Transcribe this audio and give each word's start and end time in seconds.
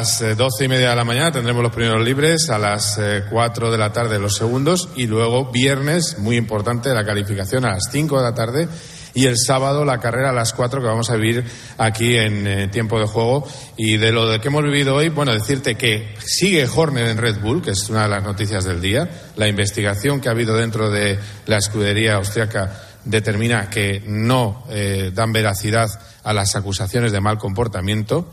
las 0.00 0.22
eh, 0.22 0.34
doce 0.34 0.64
y 0.64 0.68
media 0.68 0.88
de 0.88 0.96
la 0.96 1.04
mañana 1.04 1.30
tendremos 1.30 1.62
los 1.62 1.74
primeros 1.74 2.02
libres, 2.02 2.48
a 2.48 2.58
las 2.58 2.96
eh, 2.96 3.24
cuatro 3.28 3.70
de 3.70 3.76
la 3.76 3.92
tarde 3.92 4.18
los 4.18 4.34
segundos 4.34 4.88
y 4.96 5.06
luego 5.06 5.50
viernes, 5.52 6.16
muy 6.18 6.38
importante, 6.38 6.94
la 6.94 7.04
calificación 7.04 7.66
a 7.66 7.72
las 7.72 7.82
cinco 7.92 8.16
de 8.16 8.22
la 8.22 8.34
tarde 8.34 8.66
y 9.12 9.26
el 9.26 9.36
sábado 9.36 9.84
la 9.84 10.00
carrera 10.00 10.30
a 10.30 10.32
las 10.32 10.54
cuatro 10.54 10.80
que 10.80 10.86
vamos 10.86 11.10
a 11.10 11.16
vivir 11.16 11.44
aquí 11.76 12.16
en 12.16 12.46
eh, 12.46 12.68
tiempo 12.68 12.98
de 12.98 13.04
juego. 13.04 13.46
Y 13.76 13.98
de 13.98 14.10
lo 14.10 14.26
de 14.26 14.40
que 14.40 14.48
hemos 14.48 14.64
vivido 14.64 14.94
hoy, 14.94 15.10
bueno, 15.10 15.34
decirte 15.34 15.74
que 15.74 16.14
sigue 16.24 16.66
Horner 16.66 17.08
en 17.08 17.18
Red 17.18 17.38
Bull, 17.42 17.60
que 17.60 17.72
es 17.72 17.90
una 17.90 18.04
de 18.04 18.08
las 18.08 18.22
noticias 18.22 18.64
del 18.64 18.80
día. 18.80 19.06
La 19.36 19.48
investigación 19.48 20.22
que 20.22 20.30
ha 20.30 20.32
habido 20.32 20.56
dentro 20.56 20.90
de 20.90 21.18
la 21.44 21.58
escudería 21.58 22.14
austriaca 22.14 22.84
determina 23.04 23.68
que 23.68 24.02
no 24.06 24.64
dan 25.12 25.32
veracidad 25.32 25.90
a 26.22 26.32
las 26.32 26.56
acusaciones 26.56 27.12
de 27.12 27.20
mal 27.20 27.36
comportamiento. 27.36 28.32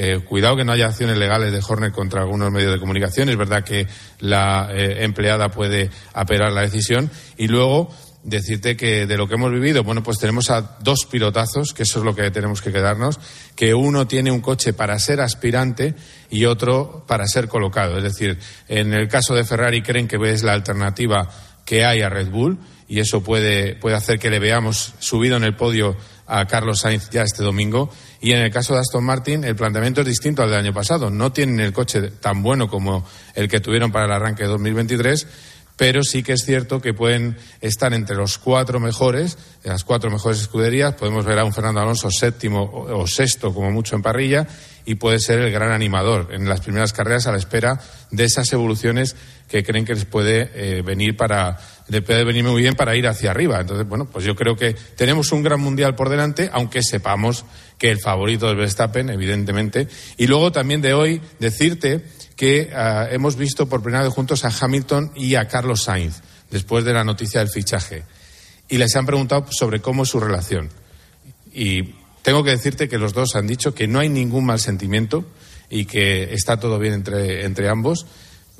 Eh, 0.00 0.20
cuidado 0.20 0.54
que 0.54 0.62
no 0.64 0.70
haya 0.70 0.86
acciones 0.86 1.18
legales 1.18 1.50
de 1.50 1.60
Horner 1.60 1.90
contra 1.90 2.20
algunos 2.20 2.52
medios 2.52 2.72
de 2.72 2.78
comunicación. 2.78 3.28
Es 3.30 3.36
verdad 3.36 3.64
que 3.64 3.88
la 4.20 4.68
eh, 4.72 5.02
empleada 5.02 5.48
puede 5.48 5.90
apelar 6.12 6.52
la 6.52 6.60
decisión. 6.60 7.10
Y 7.36 7.48
luego 7.48 7.92
decirte 8.22 8.76
que 8.76 9.08
de 9.08 9.16
lo 9.16 9.26
que 9.26 9.34
hemos 9.34 9.50
vivido, 9.50 9.82
bueno, 9.82 10.04
pues 10.04 10.20
tenemos 10.20 10.50
a 10.50 10.78
dos 10.80 11.06
pilotazos, 11.10 11.74
que 11.74 11.82
eso 11.82 11.98
es 11.98 12.04
lo 12.04 12.14
que 12.14 12.30
tenemos 12.30 12.62
que 12.62 12.70
quedarnos, 12.70 13.18
que 13.56 13.74
uno 13.74 14.06
tiene 14.06 14.30
un 14.30 14.40
coche 14.40 14.72
para 14.72 14.96
ser 15.00 15.20
aspirante 15.20 15.96
y 16.30 16.44
otro 16.44 17.04
para 17.08 17.26
ser 17.26 17.48
colocado. 17.48 17.96
Es 17.96 18.04
decir, 18.04 18.38
en 18.68 18.94
el 18.94 19.08
caso 19.08 19.34
de 19.34 19.42
Ferrari 19.42 19.82
creen 19.82 20.06
que 20.06 20.18
es 20.30 20.44
la 20.44 20.52
alternativa 20.52 21.28
que 21.64 21.84
hay 21.84 22.02
a 22.02 22.08
Red 22.08 22.30
Bull 22.30 22.56
y 22.86 23.00
eso 23.00 23.24
puede, 23.24 23.74
puede 23.74 23.96
hacer 23.96 24.20
que 24.20 24.30
le 24.30 24.38
veamos 24.38 24.94
subido 25.00 25.36
en 25.36 25.42
el 25.42 25.56
podio 25.56 25.96
a 26.28 26.46
Carlos 26.46 26.80
Sainz 26.80 27.10
ya 27.10 27.22
este 27.22 27.42
domingo. 27.42 27.90
Y 28.20 28.32
en 28.32 28.40
el 28.40 28.50
caso 28.50 28.74
de 28.74 28.80
Aston 28.80 29.04
Martin, 29.04 29.44
el 29.44 29.56
planteamiento 29.56 30.02
es 30.02 30.06
distinto 30.06 30.42
al 30.42 30.50
del 30.50 30.58
año 30.60 30.74
pasado. 30.74 31.10
No 31.10 31.32
tienen 31.32 31.60
el 31.60 31.72
coche 31.72 32.10
tan 32.20 32.42
bueno 32.42 32.68
como 32.68 33.04
el 33.34 33.48
que 33.48 33.60
tuvieron 33.60 33.90
para 33.90 34.06
el 34.06 34.12
arranque 34.12 34.42
de 34.42 34.48
2023, 34.50 35.26
pero 35.78 36.02
sí 36.02 36.24
que 36.24 36.32
es 36.32 36.42
cierto 36.44 36.80
que 36.80 36.92
pueden 36.92 37.36
estar 37.60 37.94
entre 37.94 38.16
los 38.16 38.36
cuatro 38.36 38.80
mejores, 38.80 39.38
las 39.62 39.84
cuatro 39.84 40.10
mejores 40.10 40.40
escuderías. 40.40 40.94
Podemos 40.94 41.24
ver 41.24 41.38
a 41.38 41.44
un 41.44 41.54
Fernando 41.54 41.80
Alonso 41.80 42.10
séptimo 42.10 42.68
o 42.68 43.06
sexto, 43.06 43.54
como 43.54 43.70
mucho 43.70 43.94
en 43.94 44.02
parrilla, 44.02 44.48
y 44.84 44.96
puede 44.96 45.20
ser 45.20 45.38
el 45.38 45.52
gran 45.52 45.70
animador 45.70 46.30
en 46.32 46.48
las 46.48 46.62
primeras 46.62 46.92
carreras 46.92 47.28
a 47.28 47.32
la 47.32 47.38
espera 47.38 47.80
de 48.10 48.24
esas 48.24 48.52
evoluciones 48.52 49.14
que 49.48 49.62
creen 49.62 49.84
que 49.84 49.94
les 49.94 50.04
puede 50.04 50.50
eh, 50.52 50.82
venir 50.82 51.16
para 51.16 51.58
le 51.88 52.02
puede 52.02 52.24
venir 52.24 52.44
muy 52.44 52.60
bien 52.60 52.74
para 52.74 52.96
ir 52.96 53.06
hacia 53.06 53.30
arriba. 53.30 53.60
Entonces, 53.60 53.88
bueno, 53.88 54.06
pues 54.06 54.24
yo 54.24 54.34
creo 54.34 54.56
que 54.56 54.74
tenemos 54.96 55.32
un 55.32 55.42
gran 55.42 55.60
mundial 55.60 55.94
por 55.94 56.08
delante, 56.08 56.50
aunque 56.52 56.82
sepamos 56.82 57.44
que 57.78 57.90
el 57.90 57.98
favorito 57.98 58.50
es 58.50 58.56
Verstappen, 58.56 59.08
evidentemente. 59.10 59.88
Y 60.16 60.26
luego 60.26 60.52
también 60.52 60.82
de 60.82 60.92
hoy 60.92 61.22
decirte 61.38 62.04
que 62.38 62.70
ah, 62.72 63.08
hemos 63.10 63.34
visto 63.34 63.68
por 63.68 63.82
primera 63.82 64.04
vez 64.04 64.14
juntos 64.14 64.44
a 64.44 64.52
Hamilton 64.58 65.10
y 65.16 65.34
a 65.34 65.48
Carlos 65.48 65.82
Sainz 65.82 66.22
después 66.52 66.84
de 66.84 66.92
la 66.92 67.02
noticia 67.02 67.40
del 67.40 67.48
fichaje. 67.48 68.04
Y 68.68 68.78
les 68.78 68.94
han 68.94 69.06
preguntado 69.06 69.46
sobre 69.50 69.80
cómo 69.80 70.04
es 70.04 70.08
su 70.08 70.20
relación. 70.20 70.70
Y 71.52 71.96
tengo 72.22 72.44
que 72.44 72.50
decirte 72.50 72.88
que 72.88 72.96
los 72.96 73.12
dos 73.12 73.34
han 73.34 73.48
dicho 73.48 73.74
que 73.74 73.88
no 73.88 73.98
hay 73.98 74.08
ningún 74.08 74.46
mal 74.46 74.60
sentimiento 74.60 75.26
y 75.68 75.86
que 75.86 76.32
está 76.32 76.60
todo 76.60 76.78
bien 76.78 76.94
entre, 76.94 77.44
entre 77.44 77.68
ambos, 77.68 78.06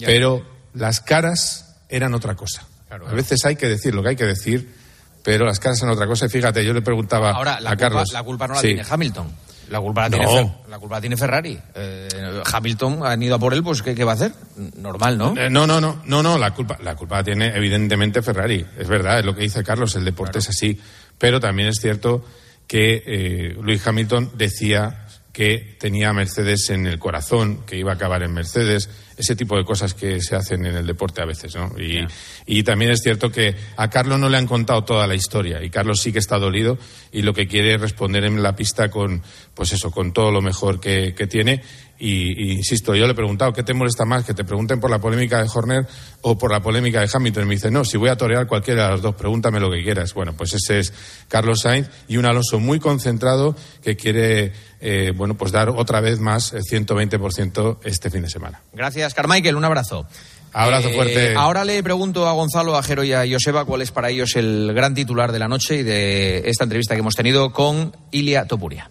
pero 0.01 0.45
las 0.75 1.01
caras 1.01 1.77
eran 1.89 2.15
otra 2.15 2.35
cosa. 2.35 2.67
a 2.91 3.15
veces 3.15 3.45
hay 3.45 3.55
que 3.55 3.69
decir 3.69 3.95
lo 3.95 4.03
que 4.03 4.09
hay 4.09 4.17
que 4.17 4.27
decir, 4.27 4.75
pero 5.23 5.45
las 5.45 5.61
caras 5.61 5.81
eran 5.83 5.95
otra 5.95 6.07
cosa. 6.07 6.27
Y 6.27 6.29
fíjate, 6.29 6.65
yo 6.65 6.73
le 6.73 6.83
preguntaba 6.83 7.33
Ahora, 7.33 7.59
a 7.65 7.77
Carlos. 7.77 8.13
La 8.13 8.23
culpa 8.23 8.47
no 8.47 8.55
la 8.55 8.61
tiene 8.61 8.83
Hamilton. 8.89 9.27
La 9.71 9.81
culpa 9.81 10.09
la, 10.09 10.11
tiene, 10.17 10.55
la 10.69 10.79
culpa 10.79 11.01
tiene 11.01 11.17
Ferrari. 11.17 11.59
Eh, 11.75 12.09
Hamilton 12.51 13.01
ha 13.05 13.15
ido 13.17 13.35
a 13.35 13.39
por 13.39 13.53
él, 13.53 13.63
pues 13.63 13.83
¿qué, 13.83 14.03
va 14.03 14.13
a 14.13 14.15
hacer? 14.15 14.33
Normal, 14.77 15.19
¿no? 15.19 15.35
Eh, 15.37 15.51
no, 15.51 15.67
no, 15.67 15.79
no, 15.79 16.01
no, 16.07 16.23
no, 16.23 16.39
la 16.39 16.55
culpa, 16.55 16.79
la 16.83 16.97
culpa 16.97 17.17
la 17.17 17.25
tiene 17.25 17.55
evidentemente 17.55 18.23
Ferrari. 18.23 18.65
Es 18.79 18.89
verdad, 18.89 19.19
es 19.19 19.27
lo 19.27 19.35
que 19.35 19.43
dice 19.43 19.63
Carlos, 19.63 19.95
el 19.97 20.07
deporte 20.07 20.39
es 20.39 20.49
así. 20.49 20.81
Pero 21.19 21.39
también 21.39 21.69
es 21.69 21.81
cierto 21.81 22.25
que 22.67 23.03
eh, 23.07 23.57
Luis 23.61 23.87
Hamilton 23.87 24.33
decía 24.37 25.07
que 25.39 25.77
tenía 25.79 26.13
Mercedes 26.13 26.69
en 26.71 26.85
el 26.89 26.99
corazón, 26.99 27.65
que 27.65 27.77
iba 27.77 27.93
a 27.93 27.95
acabar 27.95 28.25
en 28.25 28.35
Mercedes, 28.35 28.91
ese 29.17 29.37
tipo 29.37 29.57
de 29.57 29.65
cosas 29.65 29.95
que 29.95 30.21
se 30.21 30.35
hacen 30.35 30.67
en 30.67 30.75
el 30.75 30.85
deporte 30.85 31.23
a 31.23 31.27
veces, 31.27 31.55
¿no? 31.55 31.71
Y, 31.79 32.05
y, 32.45 32.65
también 32.65 32.91
es 32.91 33.03
cierto 33.05 33.31
que 33.31 33.55
a 33.77 33.89
Carlos 33.89 34.19
no 34.19 34.29
le 34.29 34.37
han 34.37 34.49
contado 34.49 34.83
toda 34.83 35.07
la 35.07 35.15
historia 35.15 35.63
y 35.63 35.71
Carlos 35.71 36.01
sí 36.03 36.13
que 36.13 36.19
está 36.19 36.41
dolido 36.41 36.77
y 37.13 37.23
lo 37.23 37.35
que 37.35 37.47
quiere 37.47 37.75
es 37.75 37.81
responder 37.81 38.25
en 38.25 38.43
la 38.43 38.57
pista 38.57 38.91
con, 38.91 39.23
pues 39.55 39.73
eso, 39.73 39.93
con 39.93 40.13
todo 40.13 40.33
lo 40.33 40.43
mejor 40.43 40.81
que, 40.81 41.15
que 41.15 41.29
tiene 41.29 41.63
y, 41.99 42.53
insisto, 42.53 42.95
yo 42.95 43.07
le 43.07 43.13
he 43.13 43.15
preguntado, 43.15 43.53
¿qué 43.53 43.63
te 43.63 43.75
molesta 43.75 44.05
más? 44.05 44.25
¿Que 44.25 44.35
te 44.35 44.45
pregunten 44.45 44.79
por 44.79 44.91
la 44.91 45.01
polémica 45.01 45.43
de 45.43 45.49
Horner 45.53 45.87
o 46.23 46.39
por 46.39 46.53
la 46.53 46.61
polémica 46.61 47.01
de 47.01 47.11
Hamilton? 47.13 47.43
Y 47.43 47.47
me 47.47 47.55
dice, 47.57 47.71
no, 47.71 47.85
si 47.85 47.97
voy 47.97 48.09
a 48.09 48.17
torear 48.17 48.47
cualquiera 48.47 48.85
de 48.85 48.91
las 48.93 49.03
dos, 49.03 49.15
pregúntame 49.17 49.59
lo 49.59 49.71
que 49.71 49.83
quieras. 49.83 50.15
Bueno, 50.15 50.35
pues 50.37 50.55
ese 50.55 50.79
es 50.79 50.93
Carlos 51.29 51.61
Sainz 51.63 51.89
y 52.07 52.17
un 52.17 52.27
Alonso 52.27 52.61
muy 52.61 52.79
concentrado 52.79 53.57
que 53.83 53.97
quiere, 53.97 54.53
eh, 54.81 55.13
bueno, 55.17 55.37
pues 55.37 55.51
dar 55.51 55.71
otra 55.71 56.01
vez 56.01 56.21
más 56.21 56.53
el 56.53 56.63
120% 56.63 57.79
este 57.83 58.11
fin 58.11 58.23
de 58.23 58.31
semana. 58.31 58.63
Gracias, 58.73 59.15
Carmichael. 59.15 59.57
Un 59.57 59.65
abrazo. 59.65 60.07
Abrazo 60.53 60.91
fuerte. 60.91 61.33
Eh, 61.33 61.35
ahora 61.37 61.65
le 61.65 61.83
pregunto 61.83 62.27
a 62.27 62.33
Gonzalo, 62.33 62.77
a 62.77 62.83
Jero 62.83 63.05
y 63.05 63.13
a 63.13 63.25
Joseba 63.29 63.65
cuál 63.65 63.83
es 63.83 63.91
para 63.91 64.09
ellos 64.11 64.35
el 64.37 64.73
gran 64.73 64.95
titular 64.95 65.33
de 65.33 65.39
la 65.39 65.49
noche 65.49 65.77
y 65.77 65.83
de 65.83 66.49
esta 66.49 66.65
entrevista 66.65 66.95
que 66.95 67.01
hemos 67.01 67.15
tenido 67.15 67.53
con 67.53 67.95
Ilia 68.13 68.47
Topuria. 68.47 68.91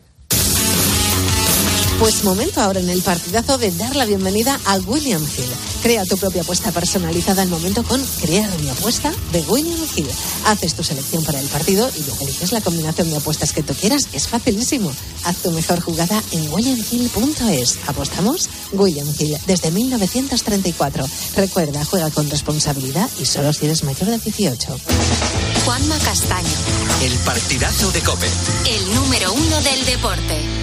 Pues 1.99 2.23
momento 2.23 2.61
ahora 2.61 2.79
en 2.79 2.89
el 2.89 3.01
partidazo 3.01 3.57
de 3.57 3.71
dar 3.71 3.95
la 3.95 4.05
bienvenida 4.05 4.59
al 4.65 4.87
William 4.87 5.21
Hill. 5.21 5.49
Crea 5.81 6.05
tu 6.05 6.15
propia 6.15 6.43
apuesta 6.43 6.71
personalizada 6.71 7.41
al 7.41 7.49
momento 7.49 7.83
con 7.83 7.99
Crear 8.21 8.49
mi 8.59 8.69
apuesta 8.69 9.11
de 9.31 9.41
William 9.41 9.79
Hill. 9.95 10.07
Haces 10.45 10.75
tu 10.75 10.83
selección 10.83 11.23
para 11.23 11.39
el 11.39 11.47
partido 11.47 11.89
y 11.95 12.03
luego 12.03 12.21
eliges 12.21 12.51
la 12.51 12.61
combinación 12.61 13.09
de 13.09 13.17
apuestas 13.17 13.51
que 13.51 13.63
tú 13.63 13.73
quieras. 13.73 14.09
Es 14.13 14.27
facilísimo. 14.27 14.93
Haz 15.23 15.37
tu 15.37 15.49
mejor 15.51 15.81
jugada 15.81 16.21
en 16.31 16.53
williamhill.es. 16.53 17.79
¿Apostamos? 17.87 18.47
William 18.73 19.07
Hill, 19.17 19.35
desde 19.47 19.71
1934. 19.71 21.03
Recuerda, 21.35 21.83
juega 21.83 22.11
con 22.11 22.29
responsabilidad 22.29 23.09
y 23.19 23.25
solo 23.25 23.51
si 23.53 23.65
eres 23.65 23.83
mayor 23.83 24.09
de 24.09 24.19
18. 24.19 24.77
Juanma 25.65 25.97
Castaño. 25.97 26.47
El 27.01 27.13
partidazo 27.19 27.91
de 27.91 28.01
Cope. 28.01 28.27
El 28.69 28.93
número 28.93 29.33
uno 29.33 29.61
del 29.61 29.85
deporte. 29.85 30.56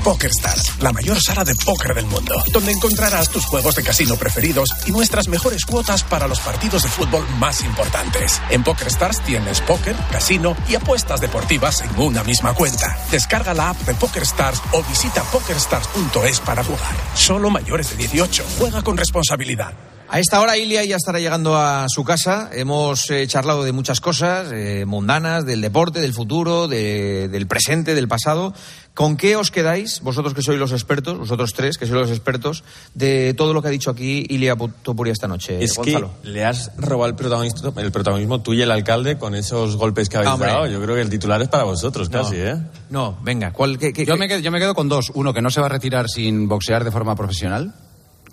PokerStars, 0.00 0.80
la 0.80 0.92
mayor 0.92 1.18
sala 1.20 1.44
de 1.44 1.54
póker 1.54 1.94
del 1.94 2.06
mundo, 2.06 2.34
donde 2.52 2.72
encontrarás 2.72 3.28
tus 3.28 3.44
juegos 3.44 3.74
de 3.74 3.82
casino 3.82 4.16
preferidos 4.16 4.70
y 4.86 4.92
nuestras 4.92 5.28
mejores 5.28 5.64
cuotas 5.64 6.02
para 6.04 6.26
los 6.26 6.40
partidos 6.40 6.82
de 6.82 6.88
fútbol 6.88 7.26
más 7.38 7.62
importantes. 7.62 8.40
En 8.50 8.64
PokerStars 8.64 9.22
tienes 9.22 9.60
póker, 9.60 9.96
casino 10.10 10.56
y 10.68 10.74
apuestas 10.74 11.20
deportivas 11.20 11.82
en 11.82 11.98
una 11.98 12.24
misma 12.24 12.54
cuenta. 12.54 12.98
Descarga 13.10 13.54
la 13.54 13.70
app 13.70 13.78
de 13.82 13.94
PokerStars 13.94 14.62
o 14.72 14.82
visita 14.82 15.22
pokerstars.es 15.24 16.40
para 16.40 16.64
jugar. 16.64 16.94
Solo 17.14 17.50
mayores 17.50 17.90
de 17.90 17.96
18. 17.96 18.44
Juega 18.58 18.82
con 18.82 18.96
responsabilidad. 18.96 19.72
A 20.12 20.18
esta 20.18 20.40
hora 20.40 20.56
Ilia 20.56 20.84
ya 20.84 20.96
estará 20.96 21.20
llegando 21.20 21.56
a 21.56 21.86
su 21.88 22.02
casa. 22.02 22.50
Hemos 22.52 23.08
eh, 23.12 23.28
charlado 23.28 23.62
de 23.62 23.70
muchas 23.70 24.00
cosas 24.00 24.50
eh, 24.50 24.84
mundanas, 24.84 25.46
del 25.46 25.60
deporte, 25.60 26.00
del 26.00 26.12
futuro, 26.12 26.66
del 26.66 27.46
presente, 27.46 27.94
del 27.94 28.08
pasado. 28.08 28.52
¿Con 28.92 29.16
qué 29.16 29.36
os 29.36 29.52
quedáis, 29.52 30.00
vosotros 30.00 30.34
que 30.34 30.42
sois 30.42 30.58
los 30.58 30.72
expertos, 30.72 31.16
vosotros 31.16 31.54
tres 31.54 31.78
que 31.78 31.86
sois 31.86 32.00
los 32.00 32.10
expertos, 32.10 32.64
de 32.92 33.34
todo 33.34 33.54
lo 33.54 33.62
que 33.62 33.68
ha 33.68 33.70
dicho 33.70 33.88
aquí 33.88 34.26
Ilia 34.28 34.56
Topuria 34.82 35.12
esta 35.12 35.28
noche? 35.28 35.62
Es 35.62 35.78
que 35.78 36.04
le 36.24 36.44
has 36.44 36.72
robado 36.76 37.08
el 37.08 37.14
protagonismo, 37.14 37.72
el 37.76 37.92
protagonismo 37.92 38.42
tú 38.42 38.52
y 38.52 38.62
el 38.62 38.72
alcalde 38.72 39.16
con 39.16 39.36
esos 39.36 39.76
golpes 39.76 40.08
que 40.08 40.16
habéis 40.16 40.36
dado. 40.40 40.66
Yo 40.66 40.82
creo 40.82 40.96
que 40.96 41.02
el 41.02 41.08
titular 41.08 41.40
es 41.40 41.48
para 41.48 41.62
vosotros 41.62 42.08
casi, 42.08 42.34
¿eh? 42.34 42.56
No, 42.90 43.16
venga, 43.22 43.52
¿cuál, 43.52 43.78
yo, 43.78 44.16
Me 44.16 44.26
quedo, 44.26 44.40
yo 44.40 44.50
me 44.50 44.58
quedo 44.58 44.74
con 44.74 44.88
dos. 44.88 45.12
Uno, 45.14 45.32
que 45.32 45.40
no 45.40 45.50
se 45.50 45.60
va 45.60 45.66
a 45.66 45.70
retirar 45.70 46.08
sin 46.08 46.48
boxear 46.48 46.82
de 46.82 46.90
forma 46.90 47.14
profesional 47.14 47.72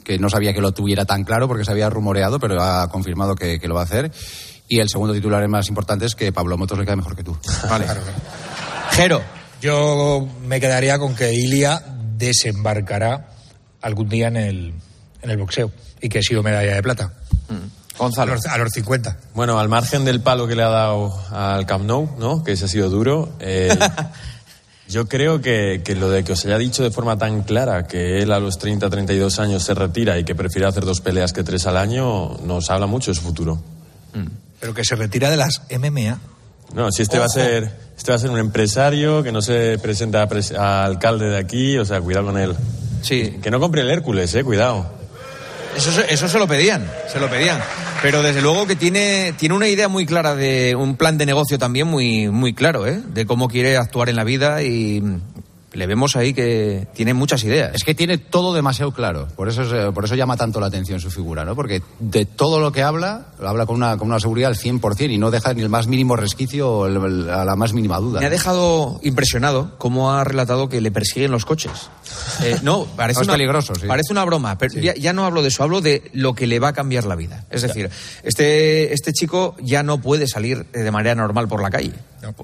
que 0.07 0.17
no 0.17 0.29
sabía 0.29 0.53
que 0.53 0.61
lo 0.61 0.71
tuviera 0.71 1.03
tan 1.03 1.25
claro 1.25 1.49
porque 1.49 1.65
se 1.65 1.71
había 1.71 1.89
rumoreado, 1.89 2.39
pero 2.39 2.63
ha 2.63 2.87
confirmado 2.87 3.35
que, 3.35 3.59
lo 3.63 3.75
va 3.75 3.81
a 3.81 3.83
hacer. 3.83 4.09
Y 4.69 4.79
el 4.79 4.87
segundo 4.87 5.13
titular 5.13 5.45
más 5.49 5.67
importante 5.67 6.05
es 6.05 6.15
que 6.15 6.31
Pablo 6.31 6.57
Motos 6.57 6.79
le 6.79 6.85
queda 6.85 6.95
mejor 6.95 7.13
que 7.13 7.25
tú. 7.25 7.37
Vale. 7.69 7.85
Jero. 8.91 9.21
Yo 9.59 10.25
me 10.45 10.61
quedaría 10.61 10.97
con 10.97 11.13
que 11.13 11.33
Ilia 11.33 11.83
desembarcará 12.15 13.31
algún 13.81 14.07
día 14.07 14.29
en 14.29 14.37
el, 14.37 14.73
en 15.21 15.29
el 15.29 15.37
boxeo 15.37 15.71
y 15.99 16.07
que 16.07 16.19
ha 16.19 16.21
sido 16.21 16.41
medalla 16.41 16.75
de 16.75 16.83
plata. 16.83 17.11
Mm. 17.49 17.97
Gonzalo. 17.97 18.35
A 18.49 18.57
los, 18.59 18.71
50. 18.71 19.17
Bueno, 19.33 19.59
al 19.59 19.67
margen 19.67 20.05
del 20.05 20.21
palo 20.21 20.47
que 20.47 20.55
le 20.55 20.63
ha 20.63 20.69
dado 20.69 21.19
al 21.31 21.65
Camp 21.65 21.83
Nou, 21.83 22.15
¿no? 22.17 22.45
que 22.45 22.53
ese 22.53 22.65
ha 22.65 22.67
sido 22.69 22.89
duro, 22.89 23.33
eh, 23.39 23.75
Yo 24.89 25.07
creo 25.07 25.41
que, 25.41 25.81
lo 25.99 26.09
de 26.09 26.23
que 26.23 26.33
os 26.33 26.45
haya 26.45 26.57
dicho 26.57 26.83
de 26.83 26.91
forma 26.91 27.17
tan 27.17 27.43
clara 27.43 27.87
que 27.87 28.19
él 28.19 28.31
a 28.31 28.39
los 28.39 28.57
30, 28.57 28.89
32 28.89 29.39
años 29.39 29.63
se 29.63 29.73
retira 29.73 30.17
y 30.17 30.23
que 30.23 30.33
prefiere 30.33 30.67
hacer 30.67 30.85
dos 30.85 31.01
peleas 31.01 31.33
que 31.33 31.43
tres 31.43 31.67
al 31.67 31.77
año, 31.77 32.37
nos 32.43 32.69
habla 32.69 32.87
mucho 32.87 33.11
de 33.11 33.15
su 33.15 33.21
futuro. 33.21 33.55
Mm. 34.13 34.27
Pero 34.59 34.73
que 34.73 34.85
se 34.85 34.95
retira 34.95 35.29
de 35.29 35.37
las 35.37 35.61
MMA. 35.69 36.19
No, 36.73 36.91
si 36.91 37.01
este 37.01 37.19
va 37.19 37.25
a 37.25 37.29
ser 37.29 37.87
este 37.97 38.11
va 38.11 38.15
a 38.15 38.19
ser 38.19 38.29
un 38.29 38.37
empresario 38.37 39.23
que 39.23 39.31
no 39.31 39.41
se 39.41 39.79
presenta 39.79 40.27
a, 40.57 40.85
alcalde 40.85 41.29
de 41.29 41.37
aquí, 41.37 41.77
o 41.77 41.85
sea, 41.85 41.99
cuidado 41.99 42.27
con 42.27 42.37
él. 42.37 42.55
Sí. 43.01 43.39
Que 43.41 43.49
no 43.49 43.59
compre 43.59 43.81
el 43.81 43.89
Hércules, 43.89 44.33
eh, 44.35 44.43
cuidado. 44.43 44.96
Eso, 45.77 46.01
eso 46.09 46.27
se 46.27 46.39
lo 46.39 46.47
pedían, 46.47 46.89
se 47.07 47.19
lo 47.19 47.29
pedían. 47.29 47.61
Pero 48.01 48.23
desde 48.23 48.41
luego 48.41 48.65
que 48.65 48.75
tiene, 48.75 49.33
tiene 49.37 49.55
una 49.55 49.67
idea 49.67 49.87
muy 49.87 50.05
clara 50.05 50.35
de 50.35 50.75
un 50.75 50.95
plan 50.95 51.17
de 51.17 51.25
negocio 51.25 51.59
también 51.59 51.87
muy, 51.87 52.29
muy 52.29 52.53
claro, 52.53 52.87
¿eh? 52.87 52.99
De 53.13 53.25
cómo 53.25 53.47
quiere 53.47 53.77
actuar 53.77 54.09
en 54.09 54.15
la 54.15 54.23
vida 54.23 54.63
y 54.63 55.03
le 55.77 55.85
vemos 55.85 56.15
ahí 56.15 56.33
que 56.33 56.87
tiene 56.95 57.13
muchas 57.13 57.43
ideas. 57.43 57.71
Es 57.75 57.83
que 57.83 57.93
tiene 57.93 58.17
todo 58.17 58.53
demasiado 58.53 58.91
claro. 58.91 59.27
Por 59.35 59.47
eso, 59.47 59.61
es, 59.61 59.93
por 59.93 60.05
eso 60.05 60.15
llama 60.15 60.35
tanto 60.35 60.59
la 60.59 60.67
atención 60.67 60.99
su 60.99 61.11
figura, 61.11 61.45
¿no? 61.45 61.55
Porque 61.55 61.83
de 61.99 62.25
todo 62.25 62.59
lo 62.59 62.71
que 62.71 62.81
habla, 62.81 63.27
lo 63.39 63.47
habla 63.47 63.67
con 63.67 63.75
una, 63.75 63.95
con 63.95 64.07
una 64.07 64.19
seguridad 64.19 64.49
al 64.49 64.57
100% 64.57 65.11
y 65.11 65.19
no 65.19 65.29
deja 65.29 65.53
ni 65.53 65.61
el 65.61 65.69
más 65.69 65.85
mínimo 65.85 66.15
resquicio 66.15 66.69
o 66.71 66.85
a 66.85 67.45
la 67.45 67.55
más 67.55 67.73
mínima 67.73 67.99
duda. 67.99 68.19
Me 68.19 68.25
ha 68.25 68.31
dejado 68.31 68.99
impresionado 69.03 69.75
cómo 69.77 70.11
ha 70.11 70.23
relatado 70.23 70.67
que 70.67 70.81
le 70.81 70.91
persiguen 70.91 71.29
los 71.29 71.45
coches. 71.45 71.89
Eh, 72.43 72.57
no, 72.63 72.85
parece 72.95 73.19
No, 73.19 73.25
una, 73.25 73.33
peligroso, 73.33 73.75
sí. 73.75 73.85
Parece 73.85 74.11
una 74.11 74.25
broma, 74.25 74.57
pero 74.57 74.73
ya, 74.81 74.95
ya 74.95 75.13
no 75.13 75.25
hablo 75.25 75.43
de 75.43 75.49
eso, 75.49 75.61
hablo 75.61 75.81
de 75.81 76.09
lo 76.11 76.33
que 76.33 76.47
le 76.47 76.59
va 76.59 76.69
a 76.69 76.73
cambiar 76.73 77.05
la 77.05 77.15
vida. 77.15 77.45
Es 77.51 77.61
decir, 77.61 77.91
este, 78.23 78.93
este 78.93 79.13
chico 79.13 79.55
ya 79.61 79.83
no 79.83 80.01
puede 80.01 80.27
salir 80.27 80.65
de 80.71 80.91
manera 80.91 81.13
normal 81.13 81.47
por 81.47 81.61
la 81.61 81.69
calle. 81.69 81.93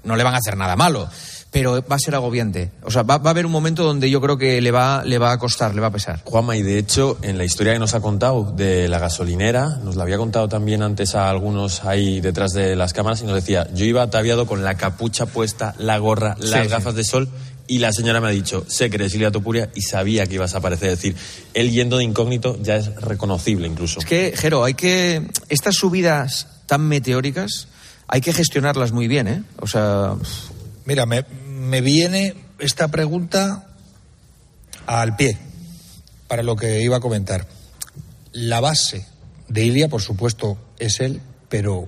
No, 0.03 0.15
le 0.15 0.23
van 0.23 0.35
a 0.35 0.37
hacer 0.37 0.55
nada 0.55 0.75
malo, 0.75 1.09
pero 1.53 1.83
va 1.89 1.95
a 1.95 1.99
ser 1.99 2.15
agobiante. 2.15 2.71
O 2.81 2.91
sea, 2.91 3.03
va, 3.03 3.19
va 3.19 3.29
a 3.29 3.31
haber 3.31 3.45
un 3.45 3.51
momento 3.51 3.83
donde 3.83 4.09
yo 4.09 4.19
creo 4.19 4.37
que 4.37 4.59
le 4.59 4.71
va, 4.71 5.03
le 5.05 5.19
va 5.19 5.31
a 5.31 5.37
costar, 5.37 5.75
le 5.75 5.81
va 5.81 5.87
a 5.87 5.91
pesar. 5.91 6.21
Juanma, 6.25 6.57
y 6.57 6.63
de 6.63 6.79
hecho, 6.79 7.19
en 7.21 7.37
la 7.37 7.45
historia 7.45 7.73
que 7.73 7.79
nos 7.79 7.93
ha 7.93 8.01
contado 8.01 8.51
de 8.57 8.89
la 8.89 8.97
gasolinera, 8.97 9.77
nos 9.83 9.95
la 9.95 10.03
había 10.03 10.17
contado 10.17 10.49
también 10.49 10.81
antes 10.81 11.13
a 11.13 11.29
algunos 11.29 11.85
ahí 11.85 12.19
detrás 12.21 12.53
de 12.53 12.75
las 12.75 12.91
cámaras 12.91 13.21
y 13.21 13.25
nos 13.25 13.35
decía, 13.35 13.67
yo 13.73 13.85
iba 13.85 14.01
ataviado 14.01 14.47
con 14.47 14.63
la 14.63 14.75
capucha 14.75 15.27
puesta, 15.27 15.75
la 15.77 15.99
gorra, 15.99 16.35
las 16.39 16.63
sí. 16.63 16.69
gafas 16.69 16.95
de 16.95 17.03
sol 17.03 17.29
y 17.67 17.77
la 17.77 17.93
señora 17.93 18.19
me 18.19 18.27
ha 18.27 18.31
dicho, 18.31 18.65
sé 18.67 18.89
que 18.89 18.95
eres 18.95 19.13
Ilia 19.13 19.31
Topuria 19.31 19.69
y 19.75 19.81
sabía 19.83 20.25
que 20.25 20.35
ibas 20.35 20.55
a 20.55 20.57
aparecer. 20.57 20.89
Es 20.89 20.97
decir, 20.97 21.15
él 21.53 21.71
yendo 21.71 21.97
de 21.97 22.03
incógnito 22.03 22.57
ya 22.61 22.77
es 22.77 22.93
reconocible 22.95 23.67
incluso. 23.67 23.99
Es 23.99 24.05
que, 24.05 24.33
Jero, 24.35 24.63
hay 24.63 24.73
que. 24.73 25.29
Estas 25.49 25.75
subidas 25.75 26.47
tan 26.65 26.81
meteóricas 26.87 27.67
hay 28.07 28.21
que 28.21 28.33
gestionarlas 28.33 28.91
muy 28.91 29.07
bien, 29.07 29.27
¿eh? 29.27 29.43
O 29.59 29.67
sea. 29.67 30.15
Mira, 30.85 31.05
me, 31.05 31.23
me 31.63 31.81
viene 31.81 32.35
esta 32.59 32.89
pregunta 32.89 33.67
al 34.85 35.15
pie 35.15 35.37
para 36.27 36.43
lo 36.43 36.55
que 36.55 36.81
iba 36.81 36.97
a 36.97 37.01
comentar. 37.01 37.47
La 38.33 38.59
base 38.59 39.05
de 39.47 39.63
Ilia, 39.63 39.87
por 39.87 40.01
supuesto, 40.01 40.57
es 40.77 40.99
él, 40.99 41.21
pero 41.47 41.87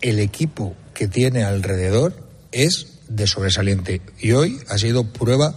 el 0.00 0.18
equipo 0.18 0.74
que 0.92 1.06
tiene 1.06 1.44
alrededor 1.44 2.28
es 2.50 2.98
de 3.08 3.26
sobresaliente. 3.26 4.02
Y 4.18 4.32
hoy 4.32 4.58
ha 4.68 4.76
sido 4.76 5.04
prueba 5.12 5.54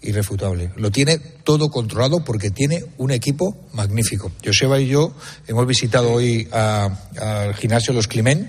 irrefutable. 0.00 0.70
Lo 0.76 0.92
tiene 0.92 1.18
todo 1.18 1.70
controlado 1.70 2.24
porque 2.24 2.50
tiene 2.50 2.84
un 2.98 3.10
equipo 3.10 3.66
magnífico. 3.72 4.30
Joseba 4.44 4.78
y 4.78 4.86
yo 4.86 5.12
hemos 5.48 5.66
visitado 5.66 6.12
hoy 6.12 6.48
al 6.52 7.54
gimnasio 7.54 7.92
Los 7.92 8.06
Climent 8.06 8.48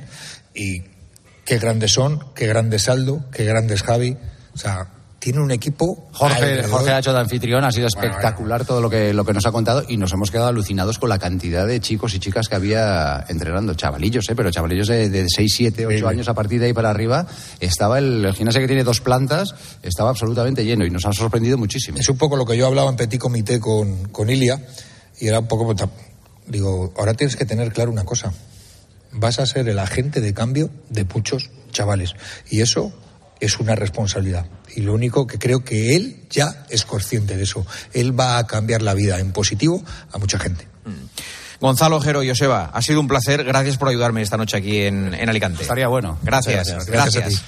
y 0.53 0.83
qué 1.43 1.57
grandes 1.57 1.93
son, 1.93 2.23
qué 2.35 2.45
grande 2.45 2.77
Saldo, 2.77 3.25
qué 3.31 3.45
grande 3.45 3.73
es 3.73 3.81
Javi. 3.81 4.15
O 4.59 4.61
sea, 4.61 4.87
tiene 5.19 5.39
un 5.39 5.51
equipo. 5.51 6.09
Jorge. 6.11 6.63
Jorge 6.63 6.91
ha 6.91 6.99
hecho 6.99 7.13
de 7.13 7.19
anfitrión, 7.19 7.63
ha 7.63 7.71
sido 7.71 7.87
Bueno, 7.93 8.07
espectacular 8.09 8.65
todo 8.65 8.81
lo 8.81 8.89
que, 8.89 9.13
lo 9.13 9.23
que 9.23 9.31
nos 9.33 9.45
ha 9.45 9.53
contado 9.53 9.85
y 9.87 9.95
nos 9.95 10.11
hemos 10.11 10.31
quedado 10.31 10.49
alucinados 10.49 10.99
con 10.99 11.07
la 11.07 11.17
cantidad 11.17 11.65
de 11.65 11.79
chicos 11.79 12.13
y 12.13 12.19
chicas 12.19 12.49
que 12.49 12.55
había 12.55 13.25
entrenando. 13.29 13.73
Chavalillos, 13.73 14.29
¿eh? 14.29 14.35
pero 14.35 14.51
chavalillos 14.51 14.87
de, 14.87 15.09
de 15.09 15.27
6, 15.29 15.53
7, 15.53 15.85
8 15.85 15.95
Sí, 15.95 15.99
sí. 16.01 16.05
años 16.05 16.27
a 16.27 16.33
partir 16.33 16.59
de 16.59 16.65
ahí 16.67 16.73
para 16.73 16.89
arriba. 16.89 17.25
Estaba 17.61 17.99
el, 17.99 18.25
el 18.25 18.33
gimnasio 18.33 18.59
que 18.59 18.67
tiene 18.67 18.83
dos 18.83 18.99
plantas, 18.99 19.55
estaba 19.81 20.09
absolutamente 20.09 20.65
lleno 20.65 20.85
y 20.85 20.89
nos 20.89 21.05
ha 21.05 21.13
sorprendido 21.13 21.57
muchísimo. 21.57 21.97
Es 21.99 22.09
un 22.09 22.17
poco 22.17 22.35
lo 22.35 22.45
que 22.45 22.57
yo 22.57 22.67
hablaba 22.67 22.89
en 22.89 22.97
Petit 22.97 23.19
Comité 23.19 23.61
con, 23.61 24.09
con 24.09 24.29
Ilia 24.29 24.61
y 25.19 25.27
era 25.27 25.39
un 25.39 25.47
poco. 25.47 25.73
Digo, 26.47 26.93
ahora 26.97 27.13
tienes 27.13 27.37
que 27.37 27.45
tener 27.45 27.71
claro 27.71 27.91
una 27.91 28.03
cosa. 28.03 28.33
Vas 29.13 29.39
a 29.39 29.45
ser 29.45 29.69
el 29.69 29.79
agente 29.79 30.19
de 30.21 30.33
cambio 30.33 30.69
de 30.89 31.05
muchos 31.05 31.49
chavales. 31.71 32.15
Y 32.49 32.61
eso 32.61 32.91
es 33.39 33.59
una 33.59 33.75
responsabilidad. 33.75 34.45
Y 34.75 34.81
lo 34.81 34.93
único 34.93 35.25
que 35.27 35.39
creo 35.39 35.63
que 35.63 35.95
él 35.95 36.25
ya 36.29 36.65
es 36.69 36.85
consciente 36.85 37.37
de 37.37 37.43
eso. 37.43 37.65
Él 37.93 38.17
va 38.17 38.37
a 38.37 38.47
cambiar 38.47 38.81
la 38.81 38.93
vida 38.93 39.19
en 39.19 39.31
positivo 39.31 39.83
a 40.11 40.17
mucha 40.17 40.39
gente. 40.39 40.67
Gonzalo, 41.59 41.99
Jero 41.99 42.23
y 42.23 42.29
Joseba, 42.29 42.71
ha 42.73 42.81
sido 42.81 42.99
un 42.99 43.07
placer. 43.07 43.43
Gracias 43.43 43.77
por 43.77 43.89
ayudarme 43.89 44.21
esta 44.21 44.37
noche 44.37 44.57
aquí 44.57 44.81
en, 44.81 45.13
en 45.13 45.29
Alicante. 45.29 45.61
Estaría 45.61 45.87
bueno. 45.87 46.17
Gracias, 46.23 46.67
gracias. 46.67 46.85
gracias. 46.87 47.23
Gracias 47.23 47.43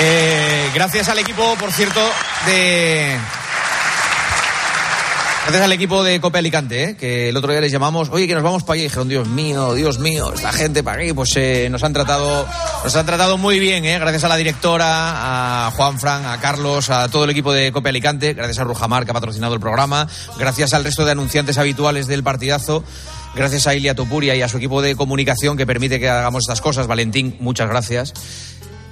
Eh, 0.00 0.70
gracias 0.74 1.08
al 1.08 1.18
equipo, 1.18 1.54
por 1.58 1.72
cierto, 1.72 2.00
de. 2.46 3.16
Gracias 5.44 5.62
al 5.62 5.72
equipo 5.72 6.02
de 6.02 6.20
Cope 6.22 6.38
Alicante, 6.38 6.84
¿eh? 6.84 6.96
que 6.96 7.28
el 7.28 7.36
otro 7.36 7.52
día 7.52 7.60
les 7.60 7.70
llamamos, 7.70 8.08
oye, 8.08 8.26
que 8.26 8.34
nos 8.34 8.42
vamos 8.42 8.62
para 8.62 8.74
allá. 8.74 8.80
Y 8.80 8.84
dijeron, 8.84 9.08
Dios 9.10 9.28
mío, 9.28 9.74
Dios 9.74 9.98
mío, 9.98 10.32
esta 10.32 10.54
gente 10.54 10.82
para 10.82 11.02
aquí. 11.02 11.12
Pues 11.12 11.36
eh, 11.36 11.68
nos 11.70 11.84
han 11.84 11.92
tratado 11.92 12.46
nos 12.82 12.96
han 12.96 13.04
tratado 13.04 13.36
muy 13.36 13.60
bien, 13.60 13.84
¿eh? 13.84 13.98
gracias 13.98 14.24
a 14.24 14.28
la 14.28 14.36
directora, 14.36 15.66
a 15.66 15.70
Juan 15.72 16.00
Fran, 16.00 16.24
a 16.24 16.40
Carlos, 16.40 16.88
a 16.88 17.10
todo 17.10 17.24
el 17.24 17.30
equipo 17.30 17.52
de 17.52 17.72
Cope 17.72 17.90
Alicante, 17.90 18.32
gracias 18.32 18.58
a 18.58 18.64
Rujamar, 18.64 19.04
que 19.04 19.10
ha 19.10 19.14
patrocinado 19.14 19.52
el 19.52 19.60
programa, 19.60 20.08
gracias 20.38 20.72
al 20.72 20.82
resto 20.82 21.04
de 21.04 21.12
anunciantes 21.12 21.58
habituales 21.58 22.06
del 22.06 22.22
partidazo. 22.22 22.82
Gracias 23.36 23.66
a 23.66 23.74
Ilia 23.74 23.94
Topuria 23.94 24.34
y 24.36 24.42
a 24.42 24.48
su 24.48 24.56
equipo 24.56 24.80
de 24.80 24.96
comunicación 24.96 25.56
que 25.56 25.66
permite 25.66 25.98
que 25.98 26.08
hagamos 26.08 26.44
estas 26.44 26.60
cosas. 26.60 26.86
Valentín, 26.86 27.36
muchas 27.40 27.68
gracias 27.68 28.14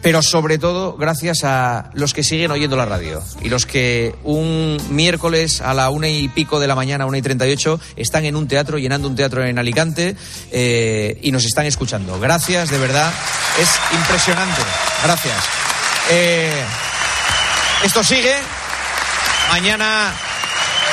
pero 0.03 0.21
sobre 0.21 0.59
todo 0.59 0.97
gracias 0.97 1.45
a 1.45 1.91
los 1.95 2.13
que 2.13 2.25
siguen 2.25 2.51
oyendo 2.51 2.77
la 2.77 2.85
radio 2.85 3.23
y 3.41 3.49
los 3.49 3.65
que 3.65 4.15
un 4.25 4.77
miércoles 4.91 5.61
a 5.61 5.73
la 5.73 5.89
una 5.91 6.09
y 6.09 6.29
pico 6.29 6.61
de 6.61 6.67
la 6.67 6.75
mañana, 6.75 7.07
una 7.07 7.19
y 7.19 7.23
treinta 7.23 7.47
y 7.47 7.53
ocho, 7.53 7.81
están 7.97 8.25
en 8.25 8.37
un 8.37 8.49
teatro, 8.49 8.79
llenando 8.79 9.09
un 9.09 9.15
teatro 9.15 9.45
en 9.45 9.59
Alicante 9.59 10.17
eh, 10.51 11.19
y 11.23 11.31
nos 11.31 11.45
están 11.45 11.67
escuchando. 11.67 12.19
Gracias, 12.19 12.69
de 12.71 12.79
verdad, 12.79 13.13
es 13.61 13.71
impresionante. 13.97 14.61
Gracias. 15.05 15.45
Eh, 16.11 16.63
esto 17.85 18.03
sigue. 18.03 18.35
Mañana 19.51 20.13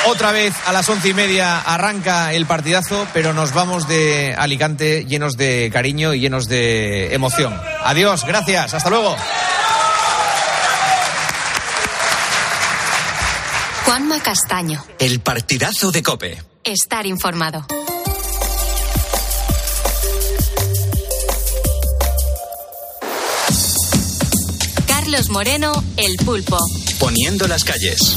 otra 0.06 0.32
vez 0.32 0.54
a 0.66 0.72
las 0.72 0.88
once 0.88 1.08
y 1.08 1.14
media 1.14 1.60
arranca 1.60 2.32
el 2.32 2.46
partidazo, 2.46 3.06
pero 3.12 3.32
nos 3.32 3.52
vamos 3.52 3.86
de 3.88 4.34
Alicante 4.36 5.04
llenos 5.04 5.36
de 5.36 5.70
cariño 5.72 6.14
y 6.14 6.20
llenos 6.20 6.48
de 6.48 7.14
emoción. 7.14 7.60
Adiós, 7.84 8.24
gracias, 8.24 8.74
hasta 8.74 8.90
luego. 8.90 9.16
Juanma 13.84 14.20
Castaño. 14.20 14.84
El 14.98 15.20
partidazo 15.20 15.90
de 15.90 16.02
Cope. 16.02 16.42
Estar 16.64 17.06
informado. 17.06 17.66
Carlos 24.86 25.28
Moreno, 25.30 25.84
El 25.96 26.16
Pulpo. 26.24 26.58
Poniendo 26.98 27.48
las 27.48 27.64
calles. 27.64 28.16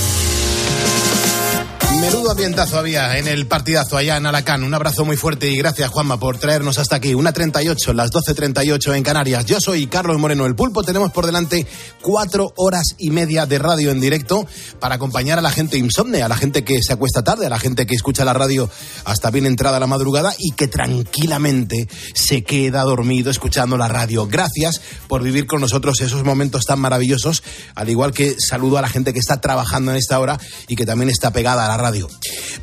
Menudo 2.01 2.31
ambientazo 2.31 2.79
había 2.79 3.19
en 3.19 3.27
el 3.27 3.45
partidazo 3.45 3.95
allá 3.95 4.17
en 4.17 4.25
Alacán. 4.25 4.63
Un 4.63 4.73
abrazo 4.73 5.05
muy 5.05 5.17
fuerte 5.17 5.51
y 5.51 5.57
gracias, 5.57 5.91
Juanma, 5.91 6.19
por 6.19 6.39
traernos 6.39 6.79
hasta 6.79 6.95
aquí. 6.95 7.13
Una 7.13 7.31
38, 7.31 7.93
las 7.93 8.09
12.38 8.09 8.95
en 8.95 9.03
Canarias. 9.03 9.45
Yo 9.45 9.61
soy 9.61 9.85
Carlos 9.85 10.17
Moreno, 10.17 10.47
el 10.47 10.55
pulpo. 10.55 10.81
Tenemos 10.81 11.11
por 11.11 11.27
delante 11.27 11.67
cuatro 12.01 12.53
horas 12.55 12.95
y 12.97 13.11
media 13.11 13.45
de 13.45 13.59
radio 13.59 13.91
en 13.91 14.01
directo 14.01 14.47
para 14.79 14.95
acompañar 14.95 15.37
a 15.37 15.43
la 15.43 15.51
gente 15.51 15.77
insomne, 15.77 16.23
a 16.23 16.27
la 16.27 16.35
gente 16.35 16.63
que 16.63 16.81
se 16.81 16.91
acuesta 16.91 17.23
tarde, 17.23 17.45
a 17.45 17.49
la 17.49 17.59
gente 17.59 17.85
que 17.85 17.93
escucha 17.93 18.25
la 18.25 18.33
radio 18.33 18.67
hasta 19.05 19.29
bien 19.29 19.45
entrada 19.45 19.79
la 19.79 19.85
madrugada 19.85 20.33
y 20.39 20.53
que 20.53 20.67
tranquilamente 20.67 21.87
se 22.15 22.43
queda 22.43 22.81
dormido 22.81 23.29
escuchando 23.29 23.77
la 23.77 23.87
radio. 23.87 24.25
Gracias 24.25 24.81
por 25.07 25.21
vivir 25.21 25.45
con 25.45 25.61
nosotros 25.61 26.01
esos 26.01 26.23
momentos 26.23 26.65
tan 26.65 26.79
maravillosos, 26.79 27.43
al 27.75 27.89
igual 27.89 28.11
que 28.11 28.37
saludo 28.39 28.79
a 28.79 28.81
la 28.81 28.89
gente 28.89 29.13
que 29.13 29.19
está 29.19 29.39
trabajando 29.39 29.91
en 29.91 29.97
esta 29.97 30.19
hora 30.19 30.39
y 30.67 30.75
que 30.75 30.87
también 30.87 31.11
está 31.11 31.29
pegada 31.29 31.65
a 31.65 31.67
la 31.67 31.77
radio. 31.77 31.90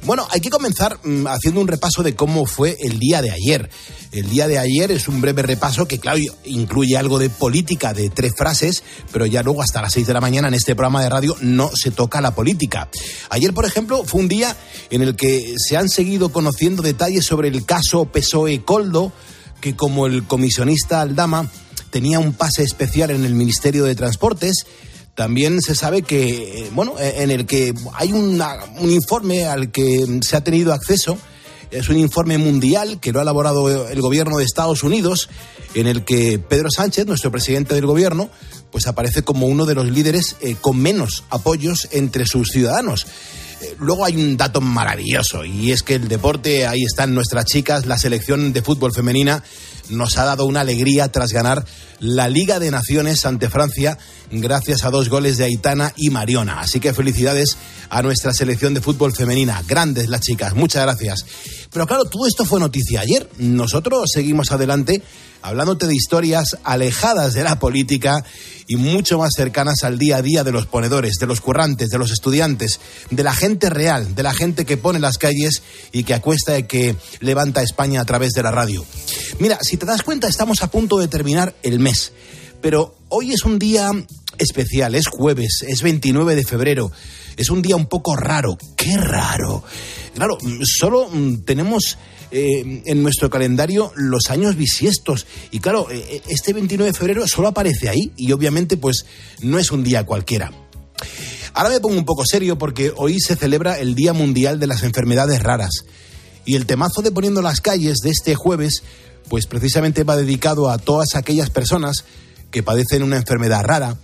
Bueno, 0.04 0.26
hay 0.30 0.40
que 0.40 0.50
comenzar 0.50 0.98
mm, 1.04 1.26
haciendo 1.26 1.60
un 1.60 1.68
repaso 1.68 2.02
de 2.02 2.14
cómo 2.14 2.46
fue 2.46 2.76
el 2.80 2.98
día 2.98 3.22
de 3.22 3.30
ayer. 3.30 3.70
El 4.10 4.30
día 4.30 4.48
de 4.48 4.58
ayer 4.58 4.90
es 4.90 5.06
un 5.08 5.20
breve 5.20 5.42
repaso 5.42 5.86
que, 5.86 5.98
claro, 5.98 6.18
incluye 6.44 6.96
algo 6.96 7.18
de 7.18 7.28
política 7.28 7.92
de 7.92 8.08
tres 8.08 8.32
frases, 8.36 8.82
pero 9.12 9.26
ya 9.26 9.42
luego 9.42 9.62
hasta 9.62 9.82
las 9.82 9.92
seis 9.92 10.06
de 10.06 10.14
la 10.14 10.20
mañana 10.20 10.48
en 10.48 10.54
este 10.54 10.74
programa 10.74 11.02
de 11.02 11.10
radio 11.10 11.36
no 11.40 11.70
se 11.74 11.90
toca 11.90 12.20
la 12.20 12.34
política. 12.34 12.88
Ayer, 13.28 13.52
por 13.52 13.66
ejemplo, 13.66 14.04
fue 14.04 14.20
un 14.20 14.28
día 14.28 14.56
en 14.90 15.02
el 15.02 15.14
que 15.14 15.54
se 15.58 15.76
han 15.76 15.88
seguido 15.88 16.30
conociendo 16.30 16.82
detalles 16.82 17.26
sobre 17.26 17.48
el 17.48 17.66
caso 17.66 18.06
PSOE 18.06 18.64
Coldo, 18.64 19.12
que 19.60 19.76
como 19.76 20.06
el 20.06 20.24
comisionista 20.24 21.00
Aldama 21.00 21.50
tenía 21.90 22.18
un 22.18 22.32
pase 22.32 22.62
especial 22.62 23.10
en 23.10 23.24
el 23.24 23.34
Ministerio 23.34 23.84
de 23.84 23.94
Transportes. 23.94 24.66
También 25.18 25.60
se 25.60 25.74
sabe 25.74 26.02
que, 26.02 26.60
eh, 26.60 26.70
bueno, 26.72 26.94
eh, 26.96 27.24
en 27.24 27.32
el 27.32 27.44
que 27.44 27.74
hay 27.94 28.12
un 28.12 28.40
informe 28.88 29.46
al 29.46 29.72
que 29.72 30.06
se 30.22 30.36
ha 30.36 30.44
tenido 30.44 30.72
acceso, 30.72 31.18
es 31.72 31.88
un 31.88 31.96
informe 31.98 32.38
mundial 32.38 33.00
que 33.00 33.10
lo 33.10 33.18
ha 33.18 33.22
elaborado 33.22 33.88
el 33.88 34.00
gobierno 34.00 34.38
de 34.38 34.44
Estados 34.44 34.84
Unidos, 34.84 35.28
en 35.74 35.88
el 35.88 36.04
que 36.04 36.38
Pedro 36.38 36.68
Sánchez, 36.70 37.06
nuestro 37.06 37.32
presidente 37.32 37.74
del 37.74 37.84
gobierno, 37.84 38.30
pues 38.70 38.86
aparece 38.86 39.22
como 39.22 39.48
uno 39.48 39.66
de 39.66 39.74
los 39.74 39.90
líderes 39.90 40.36
eh, 40.40 40.54
con 40.60 40.78
menos 40.78 41.24
apoyos 41.30 41.88
entre 41.90 42.24
sus 42.24 42.50
ciudadanos. 42.52 43.04
Luego 43.80 44.04
hay 44.04 44.14
un 44.14 44.36
dato 44.36 44.60
maravilloso 44.60 45.44
y 45.44 45.72
es 45.72 45.82
que 45.82 45.96
el 45.96 46.06
deporte, 46.06 46.68
ahí 46.68 46.84
están 46.84 47.12
nuestras 47.12 47.44
chicas, 47.44 47.86
la 47.86 47.98
selección 47.98 48.52
de 48.52 48.62
fútbol 48.62 48.92
femenina 48.94 49.42
nos 49.90 50.18
ha 50.18 50.24
dado 50.24 50.46
una 50.46 50.60
alegría 50.60 51.08
tras 51.08 51.32
ganar 51.32 51.64
la 52.00 52.28
Liga 52.28 52.58
de 52.58 52.70
Naciones 52.70 53.26
ante 53.26 53.48
Francia 53.48 53.98
gracias 54.30 54.84
a 54.84 54.90
dos 54.90 55.08
goles 55.08 55.38
de 55.38 55.44
Aitana 55.44 55.92
y 55.96 56.10
Mariona. 56.10 56.60
Así 56.60 56.80
que 56.80 56.94
felicidades 56.94 57.56
a 57.90 58.02
nuestra 58.02 58.32
selección 58.32 58.74
de 58.74 58.80
fútbol 58.80 59.14
femenina. 59.14 59.62
Grandes 59.66 60.08
las 60.08 60.20
chicas, 60.20 60.54
muchas 60.54 60.82
gracias. 60.82 61.24
Pero 61.70 61.86
claro, 61.86 62.04
todo 62.04 62.26
esto 62.26 62.44
fue 62.44 62.60
noticia 62.60 63.00
ayer. 63.00 63.28
Nosotros 63.38 64.10
seguimos 64.12 64.52
adelante 64.52 65.02
hablándote 65.42 65.86
de 65.86 65.94
historias 65.94 66.58
alejadas 66.64 67.34
de 67.34 67.44
la 67.44 67.58
política 67.58 68.24
y 68.66 68.76
mucho 68.76 69.18
más 69.18 69.30
cercanas 69.36 69.84
al 69.84 69.98
día 69.98 70.16
a 70.16 70.22
día 70.22 70.44
de 70.44 70.52
los 70.52 70.66
ponedores, 70.66 71.14
de 71.20 71.26
los 71.26 71.40
currantes, 71.40 71.90
de 71.90 71.98
los 71.98 72.10
estudiantes, 72.10 72.80
de 73.10 73.22
la 73.22 73.32
gente 73.32 73.70
real, 73.70 74.14
de 74.14 74.22
la 74.22 74.34
gente 74.34 74.64
que 74.64 74.76
pone 74.76 74.98
las 74.98 75.18
calles 75.18 75.62
y 75.92 76.04
que 76.04 76.14
acuesta 76.14 76.58
y 76.58 76.64
que 76.64 76.96
levanta 77.20 77.62
España 77.62 78.00
a 78.00 78.04
través 78.04 78.32
de 78.32 78.42
la 78.42 78.50
radio. 78.50 78.84
Mira, 79.38 79.58
si 79.62 79.76
te 79.76 79.86
das 79.86 80.02
cuenta, 80.02 80.28
estamos 80.28 80.62
a 80.62 80.70
punto 80.70 80.98
de 80.98 81.08
terminar 81.08 81.54
el 81.62 81.78
mes, 81.78 82.12
pero 82.60 82.96
hoy 83.08 83.32
es 83.32 83.44
un 83.44 83.58
día 83.58 83.90
especial, 84.38 84.94
es 84.94 85.06
jueves, 85.06 85.64
es 85.66 85.82
29 85.82 86.34
de 86.34 86.44
febrero, 86.44 86.92
es 87.36 87.50
un 87.50 87.62
día 87.62 87.76
un 87.76 87.86
poco 87.86 88.16
raro, 88.16 88.58
qué 88.76 88.96
raro. 88.96 89.64
Claro, 90.18 90.36
solo 90.64 91.08
mm, 91.08 91.44
tenemos 91.44 91.96
eh, 92.32 92.82
en 92.84 93.02
nuestro 93.04 93.30
calendario 93.30 93.92
los 93.94 94.30
años 94.30 94.56
bisiestos. 94.56 95.28
Y 95.52 95.60
claro, 95.60 95.86
eh, 95.92 96.22
este 96.26 96.52
29 96.52 96.90
de 96.90 96.98
febrero 96.98 97.28
solo 97.28 97.46
aparece 97.46 97.88
ahí 97.88 98.12
y 98.16 98.32
obviamente 98.32 98.76
pues 98.76 99.06
no 99.42 99.60
es 99.60 99.70
un 99.70 99.84
día 99.84 100.04
cualquiera. 100.04 100.50
Ahora 101.54 101.70
me 101.70 101.78
pongo 101.78 101.96
un 101.96 102.04
poco 102.04 102.24
serio 102.26 102.58
porque 102.58 102.92
hoy 102.96 103.20
se 103.20 103.36
celebra 103.36 103.78
el 103.78 103.94
Día 103.94 104.12
Mundial 104.12 104.58
de 104.58 104.66
las 104.66 104.82
Enfermedades 104.82 105.40
Raras. 105.40 105.84
Y 106.44 106.56
el 106.56 106.66
temazo 106.66 107.00
de 107.00 107.12
Poniendo 107.12 107.40
las 107.40 107.60
calles 107.60 107.98
de 108.02 108.10
este 108.10 108.34
jueves, 108.34 108.82
pues 109.28 109.46
precisamente 109.46 110.02
va 110.02 110.16
dedicado 110.16 110.68
a 110.68 110.78
todas 110.78 111.14
aquellas 111.14 111.50
personas 111.50 112.04
que 112.50 112.64
padecen 112.64 113.04
una 113.04 113.18
enfermedad 113.18 113.62
rara. 113.62 113.96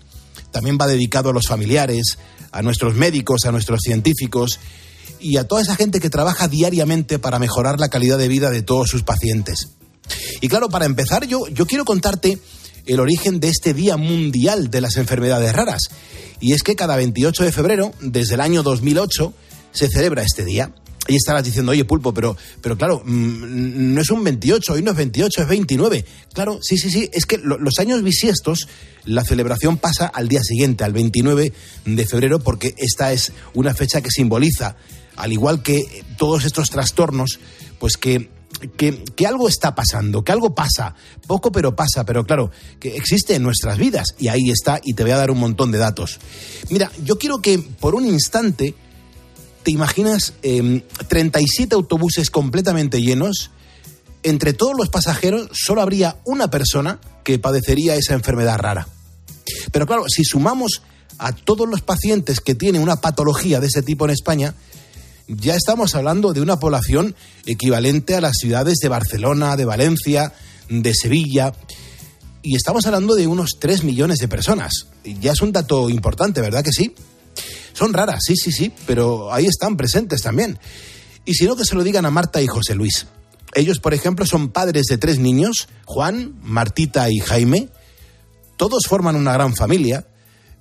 También 0.52 0.78
va 0.80 0.87
dedicado 0.87 1.30
a 1.30 1.33
los 1.33 1.49
familiares, 1.49 2.18
a 2.52 2.62
nuestros 2.62 2.94
médicos, 2.94 3.47
a 3.47 3.50
nuestros 3.50 3.80
científicos 3.83 4.61
y 5.25 5.38
a 5.38 5.49
toda 5.49 5.62
esa 5.62 5.75
gente 5.75 6.00
que 6.00 6.11
trabaja 6.11 6.49
diariamente 6.49 7.19
para 7.19 7.38
mejorar 7.38 7.81
la 7.81 7.88
calidad 7.88 8.19
de 8.19 8.28
vida 8.28 8.50
de 8.50 8.61
todos 8.61 8.90
sus 8.90 9.04
pacientes. 9.04 9.69
Y 10.43 10.49
claro, 10.49 10.69
para 10.69 10.85
empezar, 10.85 11.26
yo, 11.26 11.49
yo 11.49 11.66
quiero 11.66 11.87
contarte 11.87 12.38
el 12.85 13.00
origen 13.00 13.40
de 13.40 13.49
este 13.49 13.73
Día 13.73 13.97
Mundial 13.97 14.71
de 14.71 14.83
las 14.83 14.99
Enfermedades 14.99 15.54
Raras. 15.54 15.85
Y 16.40 16.52
es 16.52 16.62
que 16.62 16.76
cada 16.76 16.97
28 16.97 17.43
de 17.43 17.52
febrero, 17.52 17.95
desde 18.02 18.35
el 18.35 18.43
año 18.43 18.62
2008, 18.62 19.33
se 19.73 19.88
celebra 19.88 20.23
este 20.23 20.45
día. 20.45 20.75
Y 21.09 21.16
estarás 21.16 21.43
diciendo, 21.43 21.73
oye, 21.73 21.87
Pulpo, 21.87 22.12
pero, 22.12 22.37
pero 22.61 22.76
claro, 22.76 23.02
mmm, 23.02 23.95
no 23.95 24.02
es 24.02 24.11
un 24.11 24.25
28, 24.25 24.75
hoy 24.75 24.83
no 24.83 24.90
es 24.90 24.97
28, 24.99 25.40
es 25.40 25.49
29. 25.49 26.04
Claro, 26.35 26.59
sí, 26.62 26.76
sí, 26.76 26.90
sí, 26.90 27.09
es 27.14 27.25
que 27.25 27.38
lo, 27.38 27.57
los 27.57 27.78
años 27.78 28.02
bisiestos, 28.02 28.69
la 29.07 29.25
celebración 29.25 29.78
pasa 29.78 30.07
al 30.07 30.28
día 30.28 30.43
siguiente, 30.43 30.85
al 30.85 30.93
29 30.93 31.52
de 31.87 32.07
febrero, 32.07 32.40
porque 32.40 32.75
esta 32.76 33.12
es 33.14 33.33
una 33.54 33.73
fecha 33.73 34.02
que 34.02 34.11
simboliza, 34.11 34.76
al 35.16 35.33
igual 35.33 35.62
que 35.62 36.04
todos 36.16 36.44
estos 36.44 36.71
trastornos, 36.71 37.38
pues 37.78 37.97
que 37.97 38.30
que, 38.76 39.26
algo 39.26 39.49
está 39.49 39.75
pasando, 39.75 40.23
que 40.23 40.33
algo 40.33 40.54
pasa, 40.54 40.94
poco 41.26 41.52
pero 41.52 41.75
pasa, 41.75 42.04
pero 42.04 42.25
claro, 42.25 42.50
que 42.80 42.97
existe 42.97 43.35
en 43.35 43.42
nuestras 43.42 43.78
vidas 43.78 44.14
y 44.18 44.28
ahí 44.28 44.50
está 44.50 44.80
y 44.83 44.94
te 44.94 45.02
voy 45.02 45.12
a 45.12 45.16
dar 45.16 45.30
un 45.30 45.38
montón 45.38 45.71
de 45.71 45.78
datos. 45.78 46.18
Mira, 46.71 46.90
yo 47.02 47.18
quiero 47.18 47.40
que 47.40 47.59
por 47.59 47.94
un 47.94 48.06
instante 48.06 48.75
te 49.62 49.71
imaginas 49.71 50.35
eh, 50.42 50.85
37 51.09 51.75
autobuses 51.75 52.30
completamente 52.30 53.00
llenos, 53.00 53.50
entre 54.23 54.52
todos 54.52 54.75
los 54.76 54.88
pasajeros 54.88 55.49
solo 55.52 55.83
habría 55.83 56.16
una 56.25 56.50
persona 56.50 57.00
que 57.25 57.38
padecería 57.38 57.97
esa 57.97 58.14
enfermedad 58.14 58.59
rara. 58.59 58.88
Pero 59.73 59.87
claro, 59.87 60.04
si 60.09 60.25
sumamos 60.25 60.83
a 61.18 61.33
todos 61.33 61.68
los 61.68 61.83
pacientes 61.83 62.40
que 62.40 62.54
tienen 62.54 62.83
una 62.83 63.00
patología 63.00 63.61
de 63.61 63.66
ese 63.66 63.83
tipo 63.83 64.04
en 64.04 64.11
España, 64.11 64.54
ya 65.28 65.54
estamos 65.54 65.95
hablando 65.95 66.33
de 66.33 66.40
una 66.40 66.59
población 66.59 67.14
equivalente 67.47 68.14
a 68.14 68.21
las 68.21 68.37
ciudades 68.38 68.78
de 68.78 68.88
Barcelona, 68.88 69.57
de 69.57 69.64
Valencia, 69.64 70.33
de 70.69 70.95
Sevilla. 70.95 71.52
Y 72.43 72.57
estamos 72.57 72.85
hablando 72.87 73.14
de 73.14 73.26
unos 73.26 73.52
3 73.59 73.85
millones 73.85 74.19
de 74.19 74.28
personas. 74.28 74.87
Ya 75.04 75.33
es 75.33 75.40
un 75.40 75.52
dato 75.52 75.88
importante, 75.88 76.40
¿verdad 76.40 76.62
que 76.62 76.73
sí? 76.73 76.95
Son 77.73 77.93
raras, 77.93 78.21
sí, 78.26 78.37
sí, 78.37 78.52
sí, 78.52 78.73
pero 78.87 79.33
ahí 79.33 79.47
están 79.47 79.76
presentes 79.76 80.23
también. 80.23 80.59
Y 81.25 81.35
si 81.35 81.47
no, 81.47 81.57
que 81.57 81.64
se 81.64 81.75
lo 81.75 81.83
digan 81.83 82.07
a 82.07 82.11
Marta 82.11 82.43
y 82.43 82.47
José 82.47 82.75
Luis. 82.75 83.07
Ellos, 83.54 83.78
por 83.81 83.95
ejemplo, 83.95 84.26
son 84.26 84.50
padres 84.50 84.87
de 84.87 84.99
tres 84.99 85.19
niños, 85.19 85.69
Juan, 85.87 86.35
Martita 86.43 87.09
y 87.11 87.19
Jaime. 87.21 87.69
Todos 88.57 88.85
forman 88.87 89.16
una 89.16 89.33
gran 89.33 89.54
familia, 89.54 90.07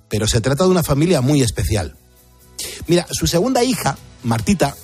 pero 0.08 0.26
se 0.26 0.40
trata 0.40 0.64
de 0.64 0.70
una 0.70 0.82
familia 0.82 1.20
muy 1.20 1.42
especial. 1.42 1.96
Mira, 2.86 3.06
su 3.10 3.26
segunda 3.26 3.62
hija, 3.62 3.98
Martita, 4.24 4.74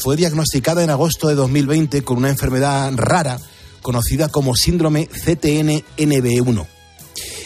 fue 0.00 0.16
diagnosticada 0.16 0.82
en 0.82 0.90
agosto 0.90 1.28
de 1.28 1.34
2020 1.34 2.02
con 2.02 2.18
una 2.18 2.28
enfermedad 2.28 2.90
rara 2.94 3.38
conocida 3.82 4.28
como 4.28 4.56
síndrome 4.56 5.08
CTN-NB1. 5.08 6.66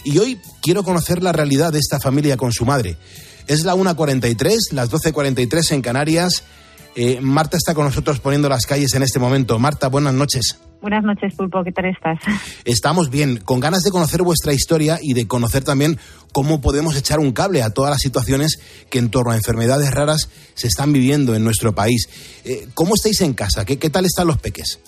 Y 0.04 0.18
hoy 0.18 0.40
quiero 0.60 0.82
conocer 0.82 1.22
la 1.22 1.32
realidad 1.32 1.72
de 1.72 1.78
esta 1.78 2.00
familia 2.00 2.36
con 2.36 2.52
su 2.52 2.64
madre. 2.64 2.96
Es 3.46 3.64
la 3.64 3.74
1.43, 3.74 4.72
las 4.72 4.90
12.43 4.90 5.72
en 5.72 5.82
Canarias. 5.82 6.42
Eh, 6.94 7.20
Marta 7.20 7.56
está 7.56 7.74
con 7.74 7.84
nosotros 7.84 8.20
poniendo 8.20 8.48
las 8.48 8.66
calles 8.66 8.94
en 8.94 9.02
este 9.02 9.18
momento. 9.18 9.58
Marta, 9.58 9.88
buenas 9.88 10.14
noches. 10.14 10.56
Buenas 10.82 11.04
noches, 11.04 11.32
Pulpo, 11.36 11.62
¿qué 11.62 11.70
tal 11.70 11.84
estás? 11.84 12.18
Estamos 12.64 13.08
bien, 13.08 13.38
con 13.44 13.60
ganas 13.60 13.84
de 13.84 13.92
conocer 13.92 14.22
vuestra 14.22 14.52
historia 14.52 14.98
y 15.00 15.14
de 15.14 15.28
conocer 15.28 15.62
también 15.62 15.96
cómo 16.32 16.60
podemos 16.60 16.96
echar 16.96 17.20
un 17.20 17.30
cable 17.30 17.62
a 17.62 17.70
todas 17.70 17.92
las 17.92 18.00
situaciones 18.00 18.60
que 18.90 18.98
en 18.98 19.08
torno 19.08 19.30
a 19.30 19.36
enfermedades 19.36 19.92
raras 19.92 20.28
se 20.54 20.66
están 20.66 20.92
viviendo 20.92 21.36
en 21.36 21.44
nuestro 21.44 21.72
país. 21.72 22.08
Eh, 22.44 22.66
¿Cómo 22.74 22.96
estáis 22.96 23.20
en 23.20 23.32
casa? 23.32 23.64
¿Qué, 23.64 23.78
¿Qué, 23.78 23.90
tal 23.90 24.06
están 24.06 24.26
los 24.26 24.38
peques? 24.38 24.80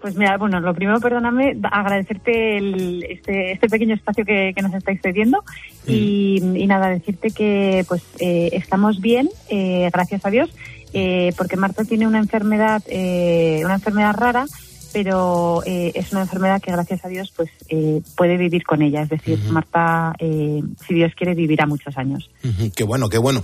Pues 0.00 0.16
mira, 0.16 0.38
bueno, 0.38 0.60
lo 0.60 0.74
primero, 0.74 0.98
perdóname, 0.98 1.58
agradecerte 1.70 2.56
el, 2.56 3.04
este, 3.04 3.52
este, 3.52 3.68
pequeño 3.68 3.94
espacio 3.94 4.24
que, 4.24 4.52
que 4.56 4.62
nos 4.62 4.72
estáis 4.72 4.98
cediendo 5.02 5.44
mm. 5.86 5.90
y, 5.90 6.36
y, 6.56 6.66
nada, 6.66 6.88
decirte 6.88 7.32
que 7.32 7.84
pues 7.86 8.02
eh, 8.18 8.48
estamos 8.54 9.02
bien, 9.02 9.28
eh, 9.50 9.90
gracias 9.92 10.24
a 10.24 10.30
Dios, 10.30 10.48
eh, 10.94 11.34
porque 11.36 11.58
Marta 11.58 11.84
tiene 11.84 12.06
una 12.06 12.18
enfermedad, 12.18 12.82
una 12.88 13.74
enfermedad 13.74 14.14
rara 14.14 14.46
pero 14.92 15.62
eh, 15.64 15.92
es 15.94 16.12
una 16.12 16.22
enfermedad 16.22 16.60
que 16.60 16.70
gracias 16.70 17.04
a 17.04 17.08
Dios 17.08 17.32
pues 17.36 17.50
eh, 17.68 18.02
puede 18.16 18.36
vivir 18.36 18.64
con 18.64 18.82
ella. 18.82 19.02
Es 19.02 19.08
decir, 19.08 19.38
uh 19.38 19.48
-huh. 19.48 19.52
Marta, 19.52 20.12
eh, 20.18 20.62
si 20.86 20.94
Dios 20.94 21.12
quiere, 21.16 21.34
vivirá 21.34 21.66
muchos 21.66 21.96
años. 21.96 22.30
Uh 22.44 22.48
-huh. 22.48 22.72
Qué 22.74 22.84
bueno, 22.84 23.08
qué 23.08 23.18
bueno. 23.18 23.42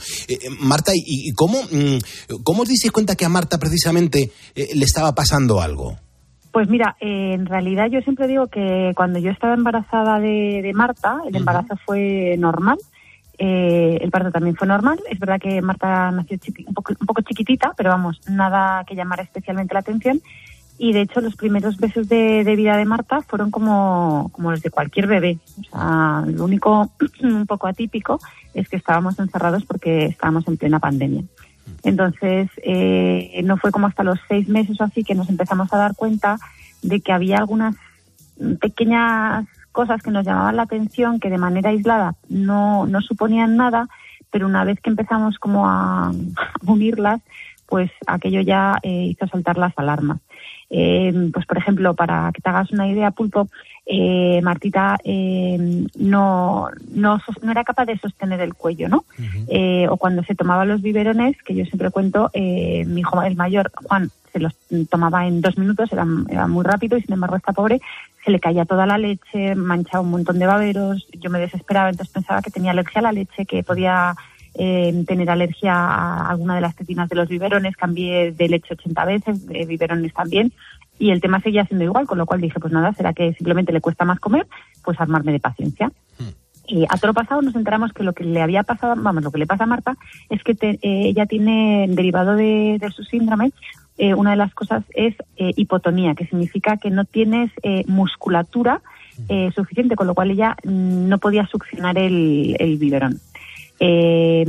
Marta, 0.60 0.92
¿y, 0.94 1.32
cómo, 1.32 1.58
cómo 2.44 2.62
os 2.62 2.68
disteis 2.68 2.92
cuenta 2.92 3.16
que 3.16 3.24
a 3.24 3.28
Marta 3.28 3.58
precisamente 3.58 4.30
le 4.54 4.84
estaba 4.84 5.14
pasando 5.14 5.60
algo? 5.60 5.96
Pues 6.52 6.68
mira, 6.68 6.96
en 7.00 7.46
realidad 7.46 7.86
yo 7.90 8.00
siempre 8.00 8.26
digo 8.26 8.48
que 8.48 8.92
cuando 8.96 9.18
yo 9.18 9.30
estaba 9.30 9.54
embarazada 9.54 10.18
de, 10.18 10.60
de 10.62 10.72
Marta, 10.74 11.20
el 11.26 11.36
embarazo 11.36 11.74
uh 11.74 11.76
-huh. 11.76 11.84
fue 11.86 12.36
normal. 12.38 12.78
el 13.38 14.10
parto 14.10 14.32
también 14.32 14.56
fue 14.56 14.66
normal. 14.66 14.98
Es 15.08 15.18
verdad 15.18 15.38
que 15.40 15.62
Marta 15.62 16.10
nació 16.10 16.36
un 16.66 16.74
poco, 16.74 16.92
un 17.00 17.06
poco 17.06 17.22
chiquitita, 17.22 17.72
pero 17.76 17.90
vamos, 17.90 18.18
nada 18.28 18.84
que 18.84 18.96
llamara 18.96 19.22
especialmente 19.22 19.74
la 19.74 19.80
atención 19.80 20.20
y 20.78 20.92
de 20.92 21.02
hecho 21.02 21.20
los 21.20 21.34
primeros 21.34 21.76
de, 21.76 22.44
de, 22.44 22.56
vida 22.56 22.76
de 22.76 22.84
Marta 22.84 23.20
fueron 23.22 23.50
como, 23.50 24.30
como 24.32 24.52
los 24.52 24.62
de 24.62 24.70
cualquier 24.70 25.08
bebé. 25.08 25.38
O 25.58 25.62
sea, 25.64 26.24
lo 26.26 26.44
único 26.44 26.90
un 27.22 27.46
poco 27.46 27.66
atípico 27.66 28.20
es 28.54 28.68
que 28.68 28.76
estábamos 28.76 29.18
encerrados 29.18 29.64
porque 29.64 30.06
estábamos 30.06 30.46
en 30.46 30.56
plena 30.56 30.78
pandemia. 30.78 31.24
Entonces, 31.82 32.48
eh, 32.62 33.40
no 33.44 33.56
fue 33.56 33.72
como 33.72 33.88
hasta 33.88 34.04
los 34.04 34.18
seis 34.28 34.48
meses 34.48 34.80
o 34.80 34.84
así 34.84 35.04
que 35.04 35.14
nos 35.14 35.28
empezamos 35.28 35.72
a 35.72 35.78
dar 35.78 35.94
cuenta 35.96 36.38
de 36.82 37.00
que 37.00 37.12
había 37.12 37.38
algunas 37.38 37.74
pequeñas 38.60 39.46
cosas 39.72 40.02
que 40.02 40.10
nos 40.10 40.24
llamaban 40.24 40.56
la 40.56 40.62
atención, 40.62 41.20
que 41.20 41.30
de 41.30 41.38
manera 41.38 41.70
aislada 41.70 42.14
no, 42.28 42.86
no 42.86 43.00
suponían 43.00 43.56
nada, 43.56 43.88
pero 44.30 44.46
una 44.46 44.64
vez 44.64 44.80
que 44.80 44.90
empezamos 44.90 45.38
como 45.38 45.68
a 45.68 46.12
unirlas, 46.66 47.20
pues 47.68 47.90
aquello 48.06 48.40
ya 48.40 48.78
eh, 48.82 49.04
hizo 49.10 49.26
saltar 49.28 49.58
las 49.58 49.72
alarmas. 49.76 50.18
Eh, 50.70 51.30
pues 51.32 51.46
por 51.46 51.56
ejemplo, 51.56 51.94
para 51.94 52.30
que 52.32 52.42
te 52.42 52.50
hagas 52.50 52.70
una 52.72 52.88
idea, 52.88 53.10
Pulpo, 53.10 53.48
eh, 53.86 54.40
Martita 54.42 54.98
eh, 55.02 55.56
no, 55.96 56.68
no, 56.90 57.20
no, 57.42 57.50
era 57.50 57.64
capaz 57.64 57.86
de 57.86 57.98
sostener 57.98 58.40
el 58.40 58.54
cuello, 58.54 58.88
¿no? 58.88 59.04
eh, 59.48 59.86
o 59.88 59.96
cuando 59.96 60.22
se 60.24 60.34
tomaba 60.34 60.66
los 60.66 60.82
biberones, 60.82 61.42
que 61.42 61.54
yo 61.54 61.64
siempre 61.64 61.90
cuento, 61.90 62.30
eh, 62.34 62.84
mi 62.86 63.00
hijo, 63.00 63.22
el 63.22 63.36
mayor, 63.36 63.70
Juan, 63.84 64.10
se 64.30 64.40
los 64.40 64.54
tomaba 64.90 65.26
en 65.26 65.40
dos 65.40 65.56
minutos, 65.56 65.90
era, 65.90 66.06
era, 66.28 66.46
muy 66.46 66.64
rápido 66.64 66.98
y 66.98 67.02
sin 67.02 67.14
embargo 67.14 67.36
esta 67.36 67.54
pobre 67.54 67.80
se 68.22 68.30
le 68.30 68.40
caía 68.40 68.66
toda 68.66 68.84
la 68.84 68.98
leche, 68.98 69.54
manchaba 69.54 70.02
un 70.02 70.10
montón 70.10 70.38
de 70.38 70.46
baberos, 70.46 71.06
yo 71.18 71.30
me 71.30 71.38
desesperaba, 71.38 71.88
entonces 71.88 72.12
pensaba 72.12 72.42
que 72.42 72.50
tenía 72.50 72.72
alergia 72.72 72.98
a 72.98 73.04
la 73.04 73.12
leche, 73.12 73.46
que 73.46 73.62
podía 73.62 74.14
eh, 74.58 75.04
tener 75.06 75.30
alergia 75.30 75.72
a 75.72 76.28
alguna 76.28 76.56
de 76.56 76.60
las 76.60 76.76
tetinas 76.76 77.08
de 77.08 77.16
los 77.16 77.28
biberones, 77.28 77.76
cambié 77.76 78.32
de 78.32 78.48
leche 78.48 78.74
80 78.74 79.04
veces, 79.04 79.46
biberones 79.46 80.12
también, 80.12 80.52
y 80.98 81.10
el 81.10 81.20
tema 81.20 81.40
seguía 81.40 81.64
siendo 81.64 81.84
igual, 81.84 82.06
con 82.06 82.18
lo 82.18 82.26
cual 82.26 82.40
dije, 82.40 82.58
pues 82.60 82.72
nada, 82.72 82.92
será 82.92 83.12
que 83.12 83.32
simplemente 83.34 83.72
le 83.72 83.80
cuesta 83.80 84.04
más 84.04 84.18
comer, 84.18 84.46
pues 84.84 85.00
armarme 85.00 85.32
de 85.32 85.40
paciencia. 85.40 85.90
Y 86.66 86.84
a 86.84 86.96
todo 86.96 87.08
lo 87.08 87.14
pasado 87.14 87.40
nos 87.40 87.54
enteramos 87.54 87.94
que 87.94 88.02
lo 88.02 88.12
que 88.12 88.24
le 88.24 88.42
había 88.42 88.62
pasado, 88.62 88.94
vamos, 88.94 89.24
lo 89.24 89.30
que 89.30 89.38
le 89.38 89.46
pasa 89.46 89.64
a 89.64 89.66
Marta 89.66 89.96
es 90.28 90.42
que 90.42 90.54
te, 90.54 90.72
eh, 90.72 90.78
ella 90.82 91.24
tiene, 91.24 91.86
derivado 91.88 92.36
de, 92.36 92.76
de 92.78 92.90
su 92.90 93.04
síndrome, 93.04 93.52
eh, 93.96 94.14
una 94.14 94.30
de 94.30 94.36
las 94.36 94.54
cosas 94.54 94.84
es 94.94 95.14
eh, 95.36 95.52
hipotonía, 95.56 96.14
que 96.14 96.26
significa 96.26 96.76
que 96.76 96.90
no 96.90 97.04
tienes 97.04 97.50
eh, 97.62 97.84
musculatura 97.86 98.82
eh, 99.28 99.50
suficiente, 99.54 99.96
con 99.96 100.06
lo 100.06 100.14
cual 100.14 100.30
ella 100.30 100.56
mm, 100.62 101.08
no 101.08 101.18
podía 101.18 101.46
succionar 101.46 101.98
el, 101.98 102.54
el 102.60 102.76
biberón. 102.76 103.18
Eh, 103.80 104.44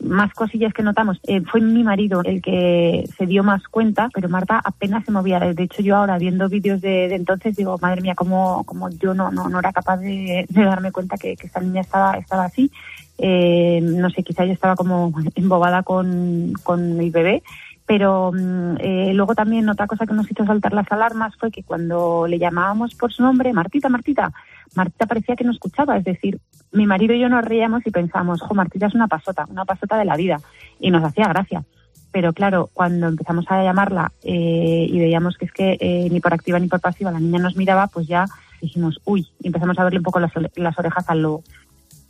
más 0.00 0.34
cosillas 0.34 0.74
que 0.74 0.82
notamos. 0.82 1.18
Eh, 1.26 1.40
fue 1.42 1.60
mi 1.60 1.82
marido 1.82 2.20
el 2.24 2.42
que 2.42 3.08
se 3.16 3.26
dio 3.26 3.42
más 3.42 3.66
cuenta, 3.68 4.10
pero 4.12 4.28
Marta 4.28 4.60
apenas 4.62 5.04
se 5.04 5.12
movía. 5.12 5.40
De 5.40 5.62
hecho, 5.62 5.82
yo 5.82 5.96
ahora 5.96 6.18
viendo 6.18 6.48
vídeos 6.48 6.80
de, 6.80 7.14
entonces 7.14 7.56
digo, 7.56 7.78
madre 7.80 8.02
mía, 8.02 8.14
cómo, 8.14 8.64
cómo 8.64 8.90
yo 8.90 9.14
no, 9.14 9.30
no, 9.30 9.48
no 9.48 9.58
era 9.58 9.72
capaz 9.72 9.98
de, 9.98 10.46
de 10.48 10.64
darme 10.64 10.92
cuenta 10.92 11.16
que, 11.16 11.36
que, 11.36 11.46
esta 11.46 11.60
niña 11.60 11.80
estaba, 11.80 12.18
estaba 12.18 12.44
así. 12.44 12.70
Eh, 13.18 13.80
no 13.82 14.10
sé, 14.10 14.22
quizá 14.22 14.44
yo 14.44 14.52
estaba 14.52 14.76
como 14.76 15.12
embobada 15.34 15.82
con, 15.82 16.52
con 16.62 17.00
el 17.00 17.10
bebé. 17.10 17.42
Pero 17.86 18.32
eh, 18.80 19.12
luego 19.14 19.34
también 19.34 19.68
otra 19.68 19.86
cosa 19.86 20.06
que 20.06 20.14
nos 20.14 20.28
hizo 20.30 20.44
saltar 20.44 20.72
las 20.72 20.90
alarmas 20.90 21.36
fue 21.36 21.52
que 21.52 21.62
cuando 21.62 22.26
le 22.26 22.38
llamábamos 22.38 22.94
por 22.96 23.12
su 23.12 23.22
nombre, 23.22 23.52
Martita, 23.52 23.88
Martita, 23.88 24.32
Martita 24.74 25.06
parecía 25.06 25.36
que 25.36 25.44
no 25.44 25.52
escuchaba, 25.52 25.96
es 25.96 26.04
decir, 26.04 26.40
mi 26.72 26.86
marido 26.86 27.14
y 27.14 27.20
yo 27.20 27.28
nos 27.28 27.44
reíamos 27.44 27.86
y 27.86 27.92
pensamos, 27.92 28.40
jo, 28.40 28.54
Martita 28.54 28.86
es 28.86 28.94
una 28.94 29.06
pasota, 29.06 29.46
una 29.48 29.64
pasota 29.64 29.96
de 29.96 30.04
la 30.04 30.16
vida, 30.16 30.40
y 30.80 30.90
nos 30.90 31.04
hacía 31.04 31.28
gracia. 31.28 31.64
Pero 32.10 32.32
claro, 32.32 32.70
cuando 32.72 33.08
empezamos 33.08 33.44
a 33.50 33.62
llamarla 33.62 34.10
eh, 34.24 34.86
y 34.88 34.98
veíamos 34.98 35.36
que 35.36 35.44
es 35.44 35.52
que 35.52 35.76
eh, 35.80 36.08
ni 36.10 36.20
por 36.20 36.34
activa 36.34 36.58
ni 36.58 36.66
por 36.66 36.80
pasiva 36.80 37.12
la 37.12 37.20
niña 37.20 37.38
nos 37.38 37.56
miraba, 37.56 37.86
pues 37.86 38.06
ya 38.06 38.26
dijimos, 38.60 39.00
uy, 39.04 39.28
y 39.40 39.48
empezamos 39.48 39.78
a 39.78 39.84
verle 39.84 39.98
un 39.98 40.04
poco 40.04 40.18
las, 40.18 40.32
las 40.56 40.78
orejas 40.78 41.08
al 41.08 41.22
lobo. 41.22 41.44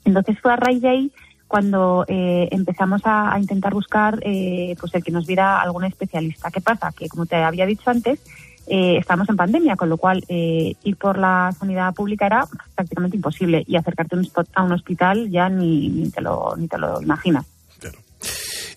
Entonces 0.04 0.38
fue 0.40 0.52
a 0.52 0.56
raíz 0.56 0.80
de 0.80 0.88
ahí 0.88 1.12
cuando 1.48 2.04
eh, 2.08 2.48
empezamos 2.50 3.02
a, 3.04 3.36
intentar 3.38 3.72
buscar 3.72 4.20
eh, 4.22 4.74
pues 4.80 4.94
el 4.94 5.04
que 5.04 5.12
nos 5.12 5.26
viera 5.26 5.60
algún 5.60 5.84
especialista. 5.84 6.50
¿Qué 6.50 6.60
pasa? 6.60 6.92
Que 6.96 7.08
como 7.08 7.26
te 7.26 7.36
había 7.36 7.66
dicho 7.66 7.90
antes, 7.90 8.20
eh, 8.68 8.96
estamos 8.98 9.28
en 9.28 9.36
pandemia, 9.36 9.76
con 9.76 9.88
lo 9.88 9.96
cual 9.96 10.24
eh, 10.28 10.74
ir 10.82 10.96
por 10.96 11.18
la 11.18 11.54
sanidad 11.56 11.94
pública 11.94 12.26
era 12.26 12.48
prácticamente 12.74 13.16
imposible 13.16 13.62
y 13.66 13.76
acercarte 13.76 14.16
a 14.54 14.62
un 14.64 14.72
hospital 14.72 15.30
ya 15.30 15.48
ni, 15.48 15.88
ni, 15.88 16.10
te, 16.10 16.20
lo, 16.20 16.56
ni 16.56 16.66
te 16.66 16.76
lo 16.76 17.00
imaginas. 17.00 17.46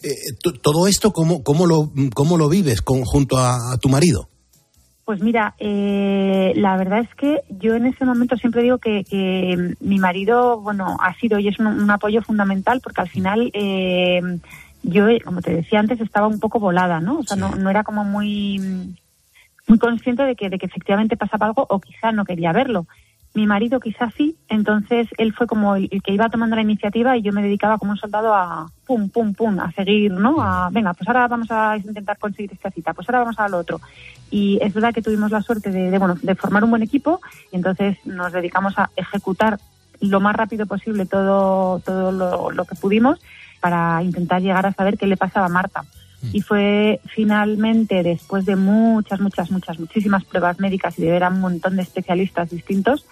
Eh, 0.04 0.14
¿Todo 0.62 0.88
esto 0.88 1.12
cómo, 1.12 1.44
cómo, 1.44 1.66
lo, 1.66 1.92
cómo 2.14 2.38
lo 2.38 2.50
vives 2.50 2.82
con, 2.82 3.04
junto 3.04 3.38
a 3.38 3.78
tu 3.82 3.90
marido? 3.90 4.29
Pues 5.10 5.24
mira, 5.24 5.56
eh, 5.58 6.54
la 6.56 6.78
verdad 6.78 7.00
es 7.00 7.16
que 7.16 7.42
yo 7.50 7.74
en 7.74 7.88
ese 7.88 8.06
momento 8.06 8.38
siempre 8.38 8.62
digo 8.62 8.78
que, 8.78 9.04
que 9.06 9.74
mi 9.80 9.98
marido, 9.98 10.62
bueno, 10.62 10.98
ha 11.02 11.16
sido 11.16 11.40
y 11.40 11.48
es 11.48 11.58
un, 11.58 11.66
un 11.66 11.90
apoyo 11.90 12.22
fundamental 12.22 12.80
porque 12.80 13.02
al 13.02 13.10
final 13.10 13.50
eh, 13.56 14.22
yo, 14.84 15.08
como 15.26 15.42
te 15.42 15.52
decía 15.52 15.80
antes, 15.80 16.00
estaba 16.00 16.28
un 16.28 16.40
poco 16.40 16.60
volada, 16.60 17.00
¿no? 17.00 17.18
O 17.18 17.24
sea, 17.24 17.38
sí. 17.38 17.42
no, 17.42 17.56
no 17.56 17.72
era 17.72 17.84
como 17.84 18.04
muy 18.04 18.60
muy 19.68 19.80
consciente 19.80 20.22
de 20.22 20.36
que, 20.36 20.52
de 20.52 20.60
que 20.60 20.68
efectivamente 20.68 21.18
pasaba 21.18 21.48
algo 21.48 21.66
o 21.68 21.80
quizá 21.80 22.12
no 22.12 22.24
quería 22.24 22.52
verlo. 22.52 22.86
Mi 23.36 23.46
marido 23.46 23.80
quizás 23.80 24.12
sí, 24.16 24.36
entonces 24.48 25.08
él 25.18 25.34
fue 25.34 25.46
como 25.46 25.76
el, 25.76 25.88
el, 25.92 26.02
que 26.02 26.14
iba 26.14 26.30
tomando 26.30 26.56
la 26.56 26.64
iniciativa 26.64 27.16
y 27.16 27.22
yo 27.22 27.32
me 27.32 27.44
dedicaba 27.44 27.78
como 27.78 27.92
un 27.92 27.98
soldado 27.98 28.34
a 28.34 28.72
pum, 28.86 29.10
pum, 29.10 29.34
pum, 29.34 29.60
a 29.60 29.72
seguir, 29.72 30.12
¿no? 30.12 30.42
A, 30.42 30.70
venga, 30.72 30.94
pues 30.94 31.08
ahora 31.08 31.28
vamos 31.28 31.50
a 31.52 31.78
intentar 31.78 32.18
conseguir 32.18 32.52
esta 32.52 32.72
cita, 32.72 32.94
pues 32.94 33.08
ahora 33.08 33.20
vamos 33.20 33.40
a 33.40 33.48
lo 33.48 33.60
otro. 33.60 33.80
Y 34.32 34.58
es 34.62 34.74
verdad 34.74 34.94
que 34.94 35.04
tuvimos 35.04 35.30
la 35.30 35.42
suerte 35.42 35.72
de, 35.72 35.92
de 35.92 35.98
bueno, 36.00 36.16
de 36.22 36.36
formar 36.36 36.64
un 36.64 36.72
buen 36.72 36.82
equipo 36.82 37.22
y 37.52 37.58
entonces 37.58 37.98
nos 38.06 38.34
dedicamos 38.34 38.78
a 38.80 38.90
ejecutar 38.96 39.60
lo 40.02 40.20
más 40.20 40.36
rápido 40.36 40.66
posible 40.66 41.06
todo, 41.06 41.80
todo 41.80 42.12
lo, 42.12 42.52
lo 42.52 42.66
que 42.66 42.76
pudimos 42.76 43.20
para 43.60 44.02
intentar 44.02 44.42
llegar 44.42 44.66
a 44.66 44.74
saber 44.74 44.98
qué 44.98 45.06
le 45.06 45.18
pasaba 45.18 45.46
a 45.46 45.50
Marta 45.50 45.84
y 46.34 46.42
fue 46.42 47.00
finalmente 47.06 48.04
después 48.04 48.46
de 48.46 48.56
muchas, 48.56 49.20
muchas, 49.20 49.52
muchas, 49.52 49.80
muchísimas 49.80 50.26
pruebas 50.26 50.60
médicas 50.60 50.98
y 51.00 51.04
de 51.04 51.12
ver 51.12 51.24
a 51.24 51.30
un 51.30 51.40
montón 51.40 51.76
de 51.76 51.84
especialistas 51.84 52.50
distintos, 52.50 53.06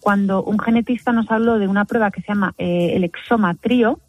cuando 0.00 0.42
un 0.42 0.58
genetista 0.58 1.12
nos 1.12 1.30
habló 1.30 1.58
de 1.58 1.68
una 1.68 1.84
prueba 1.84 2.10
que 2.10 2.20
se 2.20 2.28
llama 2.28 2.54
eh, 2.58 2.92
el 2.94 3.04
exoma 3.04 3.54
trío, 3.54 4.00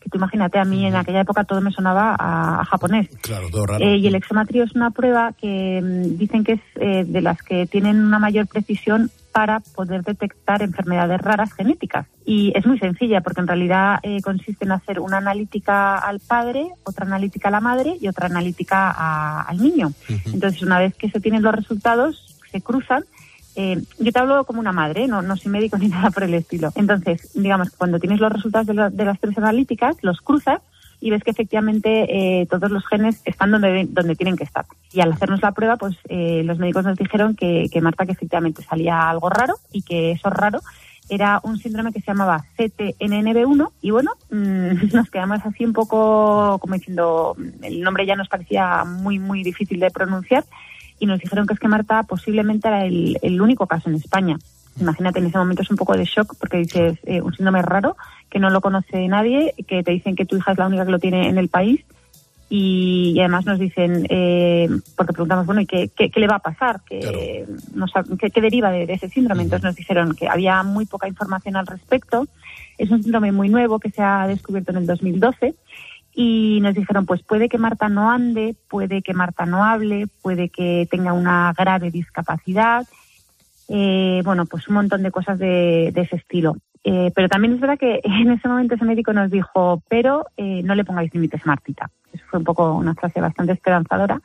que 0.00 0.10
tú 0.10 0.18
imagínate, 0.18 0.58
a 0.58 0.64
mí 0.64 0.86
en 0.86 0.94
aquella 0.94 1.20
época 1.20 1.44
todo 1.44 1.60
me 1.60 1.72
sonaba 1.72 2.14
a, 2.18 2.60
a 2.60 2.64
japonés. 2.64 3.08
Claro, 3.22 3.48
todo 3.50 3.66
raro. 3.66 3.84
Eh, 3.84 3.96
y 3.96 4.06
el 4.06 4.14
exoma 4.14 4.44
trío 4.44 4.64
es 4.64 4.74
una 4.74 4.90
prueba 4.90 5.32
que 5.32 5.80
dicen 5.82 6.44
que 6.44 6.52
es 6.52 6.60
eh, 6.76 7.04
de 7.04 7.20
las 7.20 7.42
que 7.42 7.66
tienen 7.66 8.04
una 8.04 8.18
mayor 8.18 8.46
precisión 8.46 9.10
para 9.36 9.60
poder 9.60 10.02
detectar 10.02 10.62
enfermedades 10.62 11.20
raras 11.20 11.52
genéticas. 11.52 12.06
Y 12.24 12.54
es 12.56 12.64
muy 12.64 12.78
sencilla 12.78 13.20
porque 13.20 13.42
en 13.42 13.46
realidad 13.46 13.98
eh, 14.02 14.22
consiste 14.22 14.64
en 14.64 14.72
hacer 14.72 14.98
una 14.98 15.18
analítica 15.18 15.98
al 15.98 16.20
padre, 16.20 16.68
otra 16.84 17.04
analítica 17.04 17.48
a 17.48 17.50
la 17.50 17.60
madre 17.60 17.98
y 18.00 18.08
otra 18.08 18.28
analítica 18.28 18.90
a, 18.90 19.42
al 19.42 19.58
niño. 19.58 19.88
Uh 19.88 20.12
-huh. 20.12 20.32
Entonces, 20.32 20.62
una 20.62 20.78
vez 20.78 20.96
que 20.96 21.10
se 21.10 21.20
tienen 21.20 21.42
los 21.42 21.54
resultados, 21.54 22.38
se 22.50 22.62
cruzan. 22.62 23.04
Eh, 23.56 23.82
yo 23.98 24.10
te 24.10 24.18
hablo 24.18 24.42
como 24.44 24.60
una 24.60 24.72
madre, 24.72 25.06
no, 25.06 25.20
no 25.20 25.36
soy 25.36 25.52
médico 25.52 25.76
ni 25.82 25.88
nada 25.88 26.10
por 26.10 26.22
el 26.22 26.32
estilo. 26.32 26.72
Entonces, 26.74 27.30
digamos, 27.34 27.68
cuando 27.76 27.98
tienes 27.98 28.20
los 28.20 28.32
resultados 28.32 28.66
de, 28.66 28.72
lo, 28.72 28.88
de 28.88 29.04
las 29.04 29.20
tres 29.20 29.36
analíticas, 29.36 29.96
los 30.00 30.22
cruzas 30.22 30.62
y 31.00 31.10
ves 31.10 31.22
que 31.22 31.30
efectivamente 31.30 32.40
eh, 32.40 32.46
todos 32.46 32.70
los 32.70 32.86
genes 32.86 33.20
están 33.24 33.50
donde, 33.50 33.86
donde 33.88 34.16
tienen 34.16 34.36
que 34.36 34.44
estar. 34.44 34.64
Y 34.92 35.00
al 35.00 35.12
hacernos 35.12 35.42
la 35.42 35.52
prueba, 35.52 35.76
pues 35.76 35.96
eh, 36.08 36.42
los 36.44 36.58
médicos 36.58 36.84
nos 36.84 36.96
dijeron 36.96 37.34
que, 37.34 37.68
que 37.70 37.80
Marta 37.80 38.06
que 38.06 38.12
efectivamente 38.12 38.62
salía 38.62 39.08
algo 39.08 39.28
raro 39.28 39.56
y 39.72 39.82
que 39.82 40.12
eso 40.12 40.30
raro 40.30 40.60
era 41.08 41.40
un 41.44 41.58
síndrome 41.58 41.92
que 41.92 42.00
se 42.00 42.06
llamaba 42.06 42.44
CTNNB1 42.58 43.70
y 43.80 43.90
bueno, 43.90 44.12
mmm, 44.30 44.92
nos 44.92 45.10
quedamos 45.10 45.40
así 45.44 45.64
un 45.64 45.72
poco 45.72 46.58
como 46.60 46.74
diciendo, 46.74 47.36
el 47.62 47.80
nombre 47.82 48.06
ya 48.06 48.16
nos 48.16 48.28
parecía 48.28 48.84
muy, 48.84 49.18
muy 49.18 49.42
difícil 49.42 49.78
de 49.80 49.90
pronunciar 49.90 50.44
y 50.98 51.06
nos 51.06 51.20
dijeron 51.20 51.46
que 51.46 51.54
es 51.54 51.60
que 51.60 51.68
Marta 51.68 52.02
posiblemente 52.04 52.68
era 52.68 52.84
el, 52.84 53.18
el 53.22 53.40
único 53.40 53.66
caso 53.66 53.88
en 53.88 53.96
España. 53.96 54.38
Imagínate, 54.78 55.18
en 55.20 55.26
ese 55.26 55.38
momento 55.38 55.62
es 55.62 55.70
un 55.70 55.76
poco 55.76 55.96
de 55.96 56.04
shock 56.04 56.34
porque 56.38 56.58
dices 56.58 56.98
eh, 57.04 57.22
un 57.22 57.34
síndrome 57.34 57.62
raro 57.62 57.96
que 58.28 58.38
no 58.38 58.50
lo 58.50 58.60
conoce 58.60 59.08
nadie, 59.08 59.54
que 59.66 59.82
te 59.82 59.92
dicen 59.92 60.16
que 60.16 60.26
tu 60.26 60.36
hija 60.36 60.52
es 60.52 60.58
la 60.58 60.66
única 60.66 60.84
que 60.84 60.90
lo 60.90 60.98
tiene 60.98 61.28
en 61.28 61.38
el 61.38 61.48
país 61.48 61.84
y, 62.48 63.12
y 63.16 63.20
además 63.20 63.44
nos 63.44 63.58
dicen, 63.58 64.06
eh, 64.08 64.68
porque 64.96 65.12
preguntamos, 65.12 65.46
bueno, 65.46 65.60
¿y 65.60 65.66
qué, 65.66 65.90
qué, 65.96 66.10
qué 66.10 66.20
le 66.20 66.28
va 66.28 66.36
a 66.36 66.40
pasar? 66.40 66.80
¿Qué, 66.88 67.00
claro. 67.00 67.18
nos, 67.74 67.92
qué, 68.18 68.30
qué 68.30 68.40
deriva 68.40 68.70
de, 68.70 68.86
de, 68.86 68.92
ese 68.92 69.08
síndrome? 69.08 69.42
Entonces 69.42 69.64
nos 69.64 69.74
dijeron 69.74 70.14
que 70.14 70.28
había 70.28 70.62
muy 70.62 70.86
poca 70.86 71.08
información 71.08 71.56
al 71.56 71.66
respecto. 71.66 72.28
Es 72.78 72.90
un 72.90 73.02
síndrome 73.02 73.32
muy 73.32 73.48
nuevo 73.48 73.80
que 73.80 73.90
se 73.90 74.02
ha 74.02 74.26
descubierto 74.28 74.70
en 74.70 74.78
el 74.78 74.86
2012 74.86 75.54
y 76.14 76.60
nos 76.62 76.74
dijeron, 76.74 77.04
pues 77.04 77.22
puede 77.22 77.48
que 77.48 77.58
Marta 77.58 77.88
no 77.88 78.10
ande, 78.10 78.54
puede 78.68 79.02
que 79.02 79.12
Marta 79.12 79.44
no 79.44 79.64
hable, 79.64 80.06
puede 80.22 80.48
que 80.48 80.86
tenga 80.90 81.12
una 81.12 81.52
grave 81.56 81.90
discapacidad 81.90 82.86
eh, 83.68 84.22
bueno, 84.24 84.46
pues 84.46 84.68
un 84.68 84.74
montón 84.74 85.02
de 85.02 85.10
cosas 85.10 85.38
de, 85.38 85.90
de 85.92 86.00
ese 86.00 86.16
estilo. 86.16 86.56
Eh, 86.88 87.10
pero 87.16 87.28
también 87.28 87.54
es 87.54 87.60
verdad 87.60 87.78
que 87.78 88.00
en 88.04 88.30
ese 88.30 88.48
momento 88.48 88.76
ese 88.76 88.84
médico 88.84 89.12
nos 89.12 89.30
dijo, 89.30 89.82
pero 89.88 90.26
eh, 90.36 90.62
no 90.62 90.74
le 90.74 90.84
pongáis 90.84 91.12
límites, 91.12 91.44
Martita. 91.44 91.90
Eso 92.12 92.24
fue 92.30 92.38
un 92.38 92.44
poco 92.44 92.74
una 92.74 92.94
frase 92.94 93.20
bastante 93.20 93.52
esperanzadora. 93.52 94.20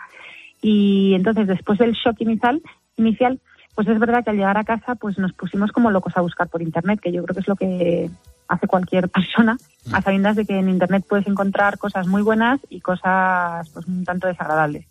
Y 0.61 1.13
entonces, 1.15 1.47
después 1.47 1.79
del 1.79 1.93
shock 1.93 2.21
inicial, 2.21 2.61
inicial, 2.97 3.39
pues 3.73 3.87
es 3.87 3.99
verdad 3.99 4.23
que 4.23 4.29
al 4.29 4.37
llegar 4.37 4.57
a 4.57 4.63
casa, 4.63 4.93
pues 4.93 5.17
nos 5.17 5.33
pusimos 5.33 5.71
como 5.71 5.89
locos 5.89 6.15
a 6.15 6.21
buscar 6.21 6.49
por 6.49 6.61
internet, 6.61 6.99
que 7.01 7.11
yo 7.11 7.23
creo 7.23 7.33
que 7.33 7.41
es 7.41 7.47
lo 7.47 7.55
que 7.55 8.09
hace 8.47 8.67
cualquier 8.67 9.09
persona, 9.09 9.57
a 9.91 10.01
sabiendas 10.03 10.35
de 10.35 10.45
que 10.45 10.59
en 10.59 10.69
internet 10.69 11.03
puedes 11.09 11.25
encontrar 11.25 11.79
cosas 11.79 12.07
muy 12.07 12.21
buenas 12.21 12.59
y 12.69 12.79
cosas 12.81 13.67
pues 13.69 13.87
un 13.87 14.05
tanto 14.05 14.27
desagradables. 14.27 14.85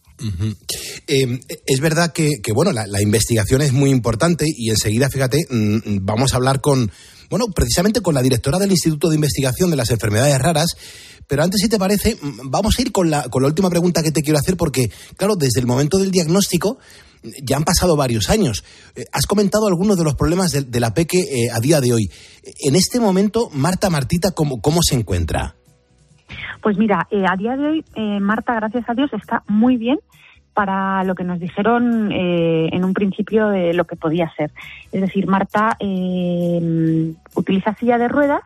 Eh, 1.06 1.40
es 1.66 1.80
verdad 1.80 2.12
que, 2.12 2.40
bueno, 2.54 2.72
la, 2.72 3.02
investigación 3.02 3.62
es 3.62 3.72
muy 3.72 3.90
importante 3.90 4.44
y 4.46 4.70
enseguida, 4.70 5.08
fíjate, 5.08 5.46
mmm, 5.48 5.98
vamos 6.02 6.32
a 6.32 6.36
hablar 6.36 6.60
con, 6.60 6.90
bueno, 7.30 7.46
precisamente 7.54 8.00
con 8.00 8.14
la 8.14 8.22
directora 8.22 8.58
del 8.58 8.70
Instituto 8.70 9.08
de 9.08 9.16
Investigación 9.16 9.70
de 9.70 9.76
las 9.76 9.90
Enfermedades 9.90 10.38
Raras, 10.38 10.76
Pero 11.26 11.44
antes, 11.44 11.60
si 11.60 11.68
te 11.68 11.78
parece, 11.78 12.16
mm, 12.20 12.50
vamos 12.50 12.74
a 12.78 12.82
ir 12.82 12.90
con 12.92 13.08
la, 13.08 13.28
con 13.28 13.42
la 13.42 13.48
última 13.48 13.70
pregunta 13.70 14.02
que 14.02 14.10
te 14.10 14.22
quiero 14.22 14.38
hacer, 14.38 14.56
porque, 14.56 14.90
claro, 15.16 15.36
desde 15.36 15.60
el 15.60 15.66
momento 15.66 15.98
del 15.98 16.10
diagnóstico 16.10 16.78
ya 17.42 17.56
han 17.56 17.64
pasado 17.64 17.96
varios 17.96 18.30
años. 18.30 18.64
Eh, 18.94 19.04
has 19.12 19.26
comentado 19.26 19.66
algunos 19.66 19.96
de 19.96 20.04
los 20.04 20.14
problemas 20.14 20.52
de, 20.52 20.80
la 20.80 20.94
Peque 20.94 21.20
eh, 21.20 21.50
a 21.52 21.60
día 21.60 21.80
de 21.80 21.92
hoy. 21.92 22.10
En 22.60 22.76
este 22.76 23.00
momento, 23.00 23.50
Marta 23.52 23.90
Martita, 23.90 24.32
¿cómo, 24.32 24.60
cómo 24.60 24.80
se 24.82 24.94
encuentra? 24.94 25.56
Pues 26.62 26.76
mira, 26.78 27.06
eh, 27.10 27.24
a 27.28 27.36
día 27.36 27.56
de 27.56 27.66
hoy, 27.66 27.84
Marta, 28.20 28.54
gracias 28.54 28.88
a 28.88 28.94
Dios, 28.94 29.12
está 29.12 29.42
muy 29.48 29.76
bien 29.76 29.98
para 30.54 31.04
lo 31.04 31.14
que 31.14 31.24
nos 31.24 31.38
dijeron 31.38 32.10
en 32.12 32.84
un 32.84 32.92
principio 32.92 33.48
de 33.48 33.72
lo 33.72 33.84
que 33.84 33.96
podía 33.96 34.30
ser. 34.36 34.50
Es 34.92 35.00
decir, 35.00 35.26
Marta 35.26 35.76
utiliza 37.34 37.74
silla 37.74 37.98
de 37.98 38.08
ruedas 38.08 38.42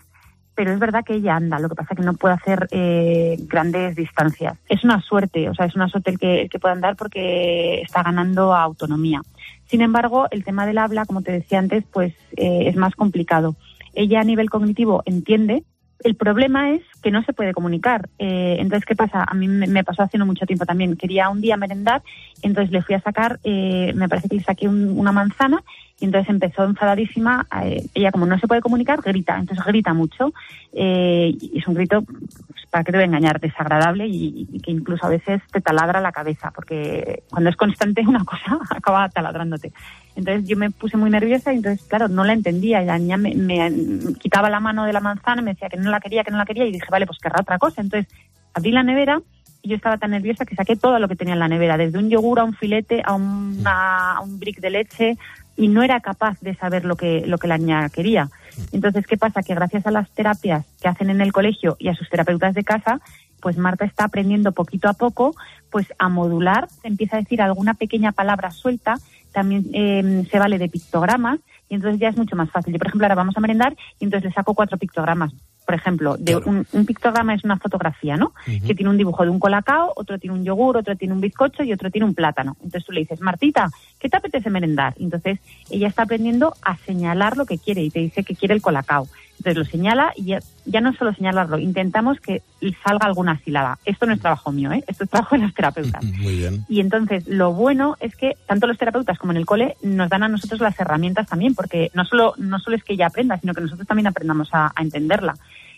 pero 0.54 0.72
es 0.72 0.78
verdad 0.78 1.04
que 1.04 1.14
ella 1.14 1.36
anda, 1.36 1.58
lo 1.58 1.68
que 1.68 1.74
pasa 1.74 1.94
es 1.94 1.98
que 1.98 2.04
no 2.04 2.14
puede 2.14 2.34
hacer 2.34 2.68
eh, 2.70 3.36
grandes 3.40 3.96
distancias. 3.96 4.56
Es 4.68 4.84
una 4.84 5.00
suerte, 5.00 5.48
o 5.48 5.54
sea, 5.54 5.66
es 5.66 5.74
una 5.74 5.88
suerte 5.88 6.12
el 6.12 6.18
que, 6.18 6.48
que 6.50 6.58
puede 6.58 6.74
andar 6.74 6.96
porque 6.96 7.80
está 7.80 8.02
ganando 8.02 8.54
autonomía. 8.54 9.20
Sin 9.66 9.80
embargo, 9.80 10.28
el 10.30 10.44
tema 10.44 10.66
del 10.66 10.78
habla, 10.78 11.06
como 11.06 11.22
te 11.22 11.32
decía 11.32 11.58
antes, 11.58 11.84
pues 11.92 12.14
eh, 12.36 12.68
es 12.68 12.76
más 12.76 12.94
complicado. 12.94 13.56
Ella 13.94 14.20
a 14.20 14.24
nivel 14.24 14.50
cognitivo 14.50 15.02
entiende, 15.06 15.64
el 16.04 16.14
problema 16.14 16.70
es 16.70 16.82
que 17.04 17.10
no 17.10 17.22
se 17.22 17.34
puede 17.34 17.52
comunicar. 17.52 18.08
Eh, 18.18 18.56
entonces, 18.58 18.86
¿qué 18.86 18.96
pasa? 18.96 19.24
A 19.24 19.34
mí 19.34 19.46
me, 19.46 19.84
pasó 19.84 20.02
hace 20.02 20.16
no 20.18 20.24
mucho 20.24 20.46
tiempo 20.46 20.64
también. 20.64 20.96
Quería 20.96 21.28
un 21.28 21.42
día 21.42 21.58
merendar, 21.58 22.02
entonces 22.42 22.72
le 22.72 22.82
fui 22.82 22.94
a 22.94 23.00
sacar, 23.00 23.38
me 23.44 24.08
parece 24.08 24.28
que 24.28 24.36
le 24.36 24.42
saqué 24.42 24.66
una 24.66 25.12
manzana 25.12 25.62
y 26.00 26.06
entonces 26.06 26.28
empezó 26.28 26.64
enfadadísima. 26.64 27.46
Eh, 27.62 27.86
ella, 27.94 28.10
como 28.10 28.26
no 28.26 28.38
se 28.38 28.48
puede 28.48 28.60
comunicar, 28.60 29.00
grita. 29.00 29.38
Entonces 29.38 29.64
grita 29.64 29.94
mucho. 29.94 30.32
Eh, 30.72 31.36
y 31.40 31.58
es 31.58 31.68
un 31.68 31.74
grito, 31.74 32.02
pues, 32.02 32.66
para 32.70 32.82
que 32.82 32.90
te 32.90 32.98
voy 32.98 33.04
a 33.04 33.06
engañar, 33.06 33.38
desagradable 33.38 34.06
y, 34.08 34.60
que 34.60 34.72
incluso 34.72 35.06
a 35.06 35.10
veces 35.10 35.40
te 35.52 35.60
taladra 35.60 36.00
la 36.00 36.10
cabeza, 36.10 36.50
porque 36.50 37.22
cuando 37.30 37.50
es 37.50 37.56
constante 37.56 38.02
una 38.06 38.24
cosa 38.24 38.58
acaba 38.70 39.08
taladrándote. 39.08 39.72
Entonces 40.16 40.48
yo 40.48 40.56
me 40.56 40.70
puse 40.70 40.96
muy 40.96 41.10
nerviosa 41.10 41.52
y 41.52 41.56
entonces, 41.56 41.86
claro, 41.86 42.08
no 42.08 42.24
la 42.24 42.32
entendía. 42.32 42.80
La 42.82 42.98
niña 42.98 43.16
me, 43.16 43.34
me, 43.34 43.70
quitaba 44.18 44.50
la 44.50 44.60
mano 44.60 44.84
de 44.84 44.92
la 44.92 45.00
manzana, 45.00 45.42
me 45.42 45.52
decía 45.52 45.68
que 45.68 45.76
no 45.76 45.90
la 45.90 46.00
quería, 46.00 46.24
que 46.24 46.30
no 46.30 46.38
la 46.38 46.44
quería 46.44 46.66
y 46.66 46.72
dije, 46.72 46.86
vale, 46.94 47.06
pues 47.06 47.18
querrá 47.18 47.40
otra 47.40 47.58
cosa. 47.58 47.80
Entonces 47.80 48.12
abrí 48.54 48.70
la 48.70 48.82
nevera 48.82 49.20
y 49.62 49.68
yo 49.68 49.76
estaba 49.76 49.98
tan 49.98 50.10
nerviosa 50.10 50.44
que 50.44 50.54
saqué 50.54 50.76
todo 50.76 50.98
lo 50.98 51.08
que 51.08 51.16
tenía 51.16 51.34
en 51.34 51.40
la 51.40 51.48
nevera, 51.48 51.76
desde 51.76 51.98
un 51.98 52.10
yogur 52.10 52.38
a 52.38 52.44
un 52.44 52.54
filete, 52.54 53.02
a, 53.04 53.14
a 53.14 54.20
un 54.20 54.38
brick 54.38 54.60
de 54.60 54.70
leche, 54.70 55.16
y 55.56 55.68
no 55.68 55.82
era 55.82 56.00
capaz 56.00 56.38
de 56.40 56.54
saber 56.54 56.84
lo 56.84 56.96
que, 56.96 57.24
lo 57.26 57.38
que 57.38 57.48
la 57.48 57.58
niña 57.58 57.88
quería. 57.88 58.28
Entonces, 58.72 59.06
¿qué 59.06 59.16
pasa? 59.16 59.42
Que 59.42 59.54
gracias 59.54 59.86
a 59.86 59.90
las 59.90 60.10
terapias 60.10 60.66
que 60.80 60.88
hacen 60.88 61.10
en 61.10 61.20
el 61.20 61.32
colegio 61.32 61.76
y 61.78 61.88
a 61.88 61.94
sus 61.94 62.08
terapeutas 62.10 62.54
de 62.54 62.64
casa, 62.64 63.00
pues 63.40 63.56
Marta 63.56 63.84
está 63.84 64.04
aprendiendo 64.04 64.52
poquito 64.52 64.88
a 64.88 64.94
poco 64.94 65.34
pues 65.70 65.92
a 65.98 66.08
modular, 66.08 66.68
empieza 66.82 67.16
a 67.16 67.20
decir 67.20 67.42
alguna 67.42 67.74
pequeña 67.74 68.12
palabra 68.12 68.50
suelta, 68.50 68.94
también 69.32 69.66
eh, 69.72 70.24
se 70.30 70.38
vale 70.38 70.58
de 70.58 70.68
pictogramas 70.68 71.40
y 71.68 71.74
entonces 71.74 72.00
ya 72.00 72.08
es 72.08 72.16
mucho 72.16 72.36
más 72.36 72.50
fácil. 72.50 72.72
Yo, 72.72 72.78
por 72.78 72.88
ejemplo, 72.88 73.06
ahora 73.06 73.16
vamos 73.16 73.36
a 73.36 73.40
merendar 73.40 73.76
y 73.98 74.04
entonces 74.04 74.28
le 74.28 74.34
saco 74.34 74.54
cuatro 74.54 74.78
pictogramas 74.78 75.32
por 75.64 75.74
ejemplo, 75.74 76.16
de 76.18 76.36
un, 76.36 76.66
pictograma 76.86 77.34
es 77.34 77.44
una 77.44 77.58
fotografía, 77.58 78.16
¿no? 78.16 78.32
Que 78.44 78.74
tiene 78.74 78.90
un 78.90 78.98
dibujo 78.98 79.24
de 79.24 79.30
un 79.30 79.38
colacao, 79.38 79.92
otro 79.96 80.18
tiene 80.18 80.36
un 80.36 80.44
yogur, 80.44 80.76
otro 80.76 80.96
tiene 80.96 81.14
un 81.14 81.20
bizcocho 81.20 81.62
y 81.62 81.72
otro 81.72 81.90
tiene 81.90 82.06
un 82.06 82.14
plátano. 82.14 82.56
Entonces 82.62 82.84
tú 82.84 82.92
le 82.92 83.00
dices, 83.00 83.20
Martita, 83.20 83.70
¿qué 83.98 84.08
te 84.08 84.16
apetece 84.16 84.50
merendar? 84.50 84.94
Entonces 84.98 85.38
ella 85.70 85.88
está 85.88 86.02
aprendiendo 86.02 86.54
a 86.62 86.76
señalar 86.76 87.36
lo 87.36 87.46
que 87.46 87.58
quiere 87.58 87.82
y 87.82 87.90
te 87.90 88.00
dice 88.00 88.24
que 88.24 88.34
quiere 88.34 88.54
el 88.54 88.62
colacao. 88.62 89.08
Entonces 89.38 89.56
lo 89.56 89.64
señala 89.64 90.12
y 90.16 90.36
ya, 90.64 90.80
no 90.80 90.94
solo 90.94 91.12
señalarlo, 91.12 91.58
intentamos 91.58 92.20
que 92.20 92.42
salga 92.82 93.06
alguna 93.06 93.38
sílaba. 93.44 93.78
Esto 93.84 94.06
no 94.06 94.12
es 94.12 94.20
trabajo 94.20 94.52
mío, 94.52 94.72
¿eh? 94.72 94.84
Esto 94.86 95.04
es 95.04 95.10
trabajo 95.10 95.34
de 95.34 95.42
los 95.42 95.54
terapeutas. 95.54 96.02
Muy 96.04 96.36
bien. 96.36 96.64
Y 96.68 96.80
entonces 96.80 97.26
lo 97.26 97.52
bueno 97.52 97.96
es 98.00 98.14
que 98.16 98.36
tanto 98.46 98.66
los 98.66 98.78
terapeutas 98.78 99.18
como 99.18 99.32
en 99.32 99.38
el 99.38 99.46
cole 99.46 99.76
nos 99.82 100.08
dan 100.08 100.22
a 100.22 100.28
nosotros 100.28 100.60
las 100.60 100.78
herramientas 100.78 101.26
también, 101.26 101.54
porque 101.54 101.90
no 101.94 102.04
solo, 102.04 102.34
no 102.38 102.58
solo 102.58 102.76
es 102.76 102.84
que 102.84 102.94
ella 102.94 103.08
aprenda, 103.08 103.38
sino 103.38 103.54
que 103.54 103.60
nosotros 103.60 103.86
también 103.86 104.06
aprendamos 104.06 104.48
a 104.52 104.72
entenderla 104.78 105.34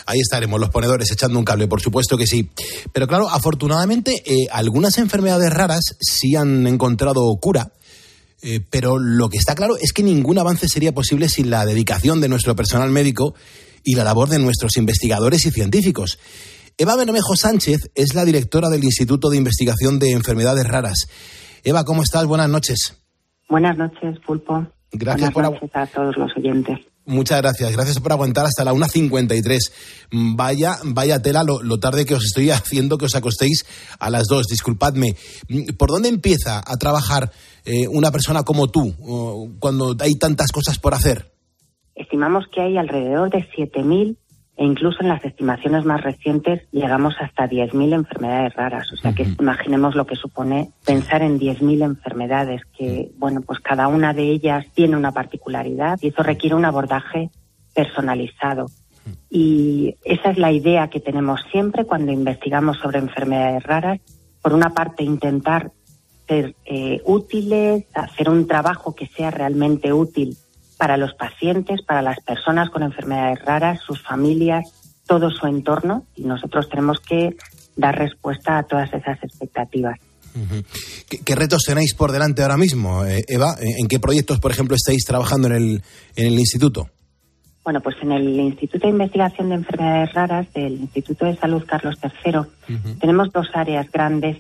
Ahí 0.05 0.19
estaremos, 0.19 0.59
los 0.59 0.69
ponedores, 0.69 1.11
echando 1.11 1.39
un 1.39 1.45
cable, 1.45 1.67
por 1.67 1.81
supuesto 1.81 2.15
que 2.17 2.27
sí. 2.27 2.51
Pero 2.91 3.07
claro, 3.07 3.27
afortunadamente, 3.29 4.21
eh, 4.25 4.47
algunas 4.51 4.99
enfermedades 4.99 5.51
raras 5.51 5.95
sí 5.99 6.35
han 6.35 6.67
encontrado 6.67 7.35
cura 7.41 7.71
eh, 8.43 8.59
pero 8.69 8.99
lo 8.99 9.29
que 9.29 9.37
está 9.37 9.55
claro 9.55 9.77
es 9.77 9.93
que 9.93 10.03
ningún 10.03 10.37
avance 10.37 10.67
sería 10.67 10.93
posible 10.93 11.29
sin 11.29 11.49
la 11.49 11.65
dedicación 11.65 12.19
de 12.19 12.27
nuestro 12.27 12.55
personal 12.55 12.89
médico 12.89 13.33
y 13.83 13.95
la 13.95 14.03
labor 14.03 14.29
de 14.29 14.39
nuestros 14.39 14.77
investigadores 14.77 15.45
y 15.45 15.51
científicos. 15.51 16.19
Eva 16.77 16.95
Bermejo 16.95 17.35
Sánchez 17.35 17.91
es 17.95 18.15
la 18.15 18.25
directora 18.25 18.69
del 18.69 18.83
Instituto 18.83 19.29
de 19.29 19.37
Investigación 19.37 19.99
de 19.99 20.11
Enfermedades 20.11 20.67
Raras. 20.67 21.07
Eva, 21.63 21.85
¿cómo 21.85 22.03
estás? 22.03 22.25
Buenas 22.25 22.49
noches. 22.49 23.01
Buenas 23.47 23.77
noches, 23.77 24.19
Pulpo. 24.25 24.67
Gracias 24.91 25.33
Buenas 25.33 25.53
noches 25.53 25.69
a 25.73 25.87
todos 25.87 26.17
los 26.17 26.35
oyentes. 26.35 26.79
Muchas 27.05 27.41
gracias. 27.41 27.71
Gracias 27.73 27.99
por 27.99 28.11
aguantar 28.13 28.45
hasta 28.45 28.63
la 28.63 28.73
1.53. 28.73 29.59
Vaya, 30.11 30.77
vaya 30.85 31.21
tela 31.21 31.43
lo, 31.43 31.79
tarde 31.79 32.05
que 32.05 32.15
os 32.15 32.23
estoy 32.25 32.49
haciendo 32.51 32.97
que 32.97 33.05
os 33.05 33.15
acostéis 33.15 33.65
a 33.99 34.09
las 34.09 34.27
2. 34.27 34.47
Disculpadme. 34.47 35.15
¿Por 35.77 35.89
dónde 35.89 36.09
empieza 36.09 36.61
a 36.65 36.77
trabajar 36.77 37.31
eh, 37.65 37.87
una 37.89 38.11
persona 38.11 38.43
como 38.43 38.67
tú 38.67 38.95
cuando 39.59 39.95
hay 39.99 40.15
tantas 40.15 40.51
cosas 40.51 40.79
por 40.79 40.93
hacer? 40.93 41.31
Estimamos 41.95 42.45
que 42.53 42.61
hay 42.61 42.77
alrededor 42.77 43.29
de 43.29 43.47
7.000 43.49 44.17
e 44.63 44.65
incluso 44.65 45.01
en 45.01 45.09
las 45.09 45.25
estimaciones 45.25 45.83
más 45.83 46.01
recientes 46.01 46.61
llegamos 46.71 47.15
hasta 47.19 47.49
10.000 47.49 47.95
enfermedades 47.95 48.53
raras. 48.53 48.89
O 48.93 48.95
sea 48.95 49.11
que 49.11 49.23
imaginemos 49.37 49.93
lo 49.93 50.07
que 50.07 50.15
supone 50.15 50.69
pensar 50.85 51.21
en 51.21 51.37
10.000 51.37 51.83
enfermedades, 51.83 52.61
que, 52.77 53.11
bueno, 53.17 53.41
pues 53.41 53.59
cada 53.59 53.89
una 53.89 54.13
de 54.13 54.23
ellas 54.23 54.65
tiene 54.73 54.95
una 54.95 55.11
particularidad 55.11 55.99
y 56.01 56.07
eso 56.07 56.23
requiere 56.23 56.55
un 56.55 56.63
abordaje 56.63 57.29
personalizado. 57.75 58.67
Y 59.29 59.97
esa 60.05 60.29
es 60.29 60.37
la 60.37 60.53
idea 60.53 60.87
que 60.87 61.01
tenemos 61.01 61.41
siempre 61.51 61.83
cuando 61.83 62.13
investigamos 62.13 62.77
sobre 62.77 62.99
enfermedades 62.99 63.63
raras. 63.63 63.99
Por 64.41 64.53
una 64.53 64.69
parte, 64.69 65.03
intentar 65.03 65.73
ser 66.25 66.55
eh, 66.63 67.01
útiles, 67.03 67.83
hacer 67.93 68.29
un 68.29 68.47
trabajo 68.47 68.95
que 68.95 69.07
sea 69.07 69.29
realmente 69.29 69.91
útil 69.91 70.37
para 70.83 70.97
los 70.97 71.13
pacientes, 71.13 71.81
para 71.81 72.01
las 72.01 72.19
personas 72.19 72.69
con 72.69 72.83
enfermedades 72.83 73.39
raras, 73.45 73.79
sus 73.87 74.03
familias, 74.03 74.65
todo 75.07 75.29
su 75.29 75.47
entorno 75.47 76.03
y 76.13 76.23
nosotros 76.23 76.67
tenemos 76.67 76.99
que 76.99 77.37
dar 77.77 77.97
respuesta 77.97 78.57
a 78.57 78.63
todas 78.63 78.93
esas 78.93 79.17
expectativas. 79.23 79.97
¿Qué, 81.07 81.35
retos 81.35 81.63
tenéis 81.63 81.93
por 81.93 82.11
delante 82.11 82.41
ahora 82.41 82.57
mismo, 82.57 83.05
eh, 83.05 83.23
Eva? 83.29 83.55
¿En 83.61 83.87
qué 83.87 83.97
proyectos, 84.01 84.41
por 84.41 84.51
ejemplo, 84.51 84.75
estáis 84.75 85.05
trabajando 85.05 85.47
en 85.47 85.53
el, 85.53 85.83
en 86.17 86.27
el 86.27 86.37
instituto? 86.37 86.89
Bueno, 87.63 87.79
pues 87.79 87.95
en 88.01 88.11
el 88.11 88.37
Instituto 88.41 88.85
de 88.85 88.91
Investigación 88.91 89.47
de 89.47 89.55
Enfermedades 89.55 90.13
Raras 90.13 90.51
del 90.53 90.73
Instituto 90.81 91.23
de 91.23 91.37
Salud 91.37 91.63
Carlos 91.65 91.95
III 92.03 92.89
tenemos 92.99 93.31
dos 93.31 93.47
áreas 93.53 93.89
grandes 93.89 94.39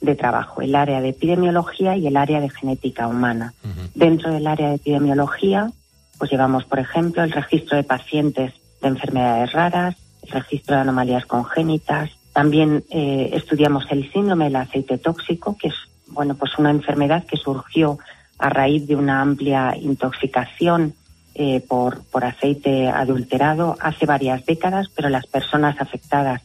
de 0.00 0.16
trabajo, 0.16 0.60
el 0.60 0.74
área 0.74 1.00
de 1.00 1.10
epidemiología 1.10 1.96
y 1.96 2.08
el 2.08 2.16
área 2.16 2.40
de 2.40 2.50
genética 2.50 3.06
humana. 3.06 3.54
Dentro 3.94 4.32
del 4.32 4.48
área 4.48 4.70
de 4.70 4.74
epidemiología, 4.74 5.70
pues 6.18 6.30
llevamos, 6.30 6.64
por 6.64 6.78
ejemplo, 6.78 7.22
el 7.22 7.32
registro 7.32 7.76
de 7.76 7.84
pacientes 7.84 8.52
de 8.80 8.88
enfermedades 8.88 9.52
raras, 9.52 9.96
el 10.22 10.30
registro 10.30 10.76
de 10.76 10.82
anomalías 10.82 11.26
congénitas. 11.26 12.10
También 12.32 12.84
eh, 12.90 13.30
estudiamos 13.32 13.84
el 13.90 14.10
síndrome 14.12 14.46
del 14.46 14.56
aceite 14.56 14.98
tóxico, 14.98 15.56
que 15.56 15.68
es 15.68 15.74
bueno, 16.06 16.34
pues 16.34 16.58
una 16.58 16.70
enfermedad 16.70 17.24
que 17.24 17.36
surgió 17.36 17.98
a 18.38 18.48
raíz 18.48 18.86
de 18.86 18.96
una 18.96 19.20
amplia 19.20 19.76
intoxicación 19.76 20.94
eh, 21.34 21.60
por, 21.66 22.04
por 22.04 22.24
aceite 22.24 22.88
adulterado 22.88 23.76
hace 23.80 24.06
varias 24.06 24.44
décadas, 24.46 24.88
pero 24.94 25.08
las 25.08 25.26
personas 25.26 25.80
afectadas 25.80 26.42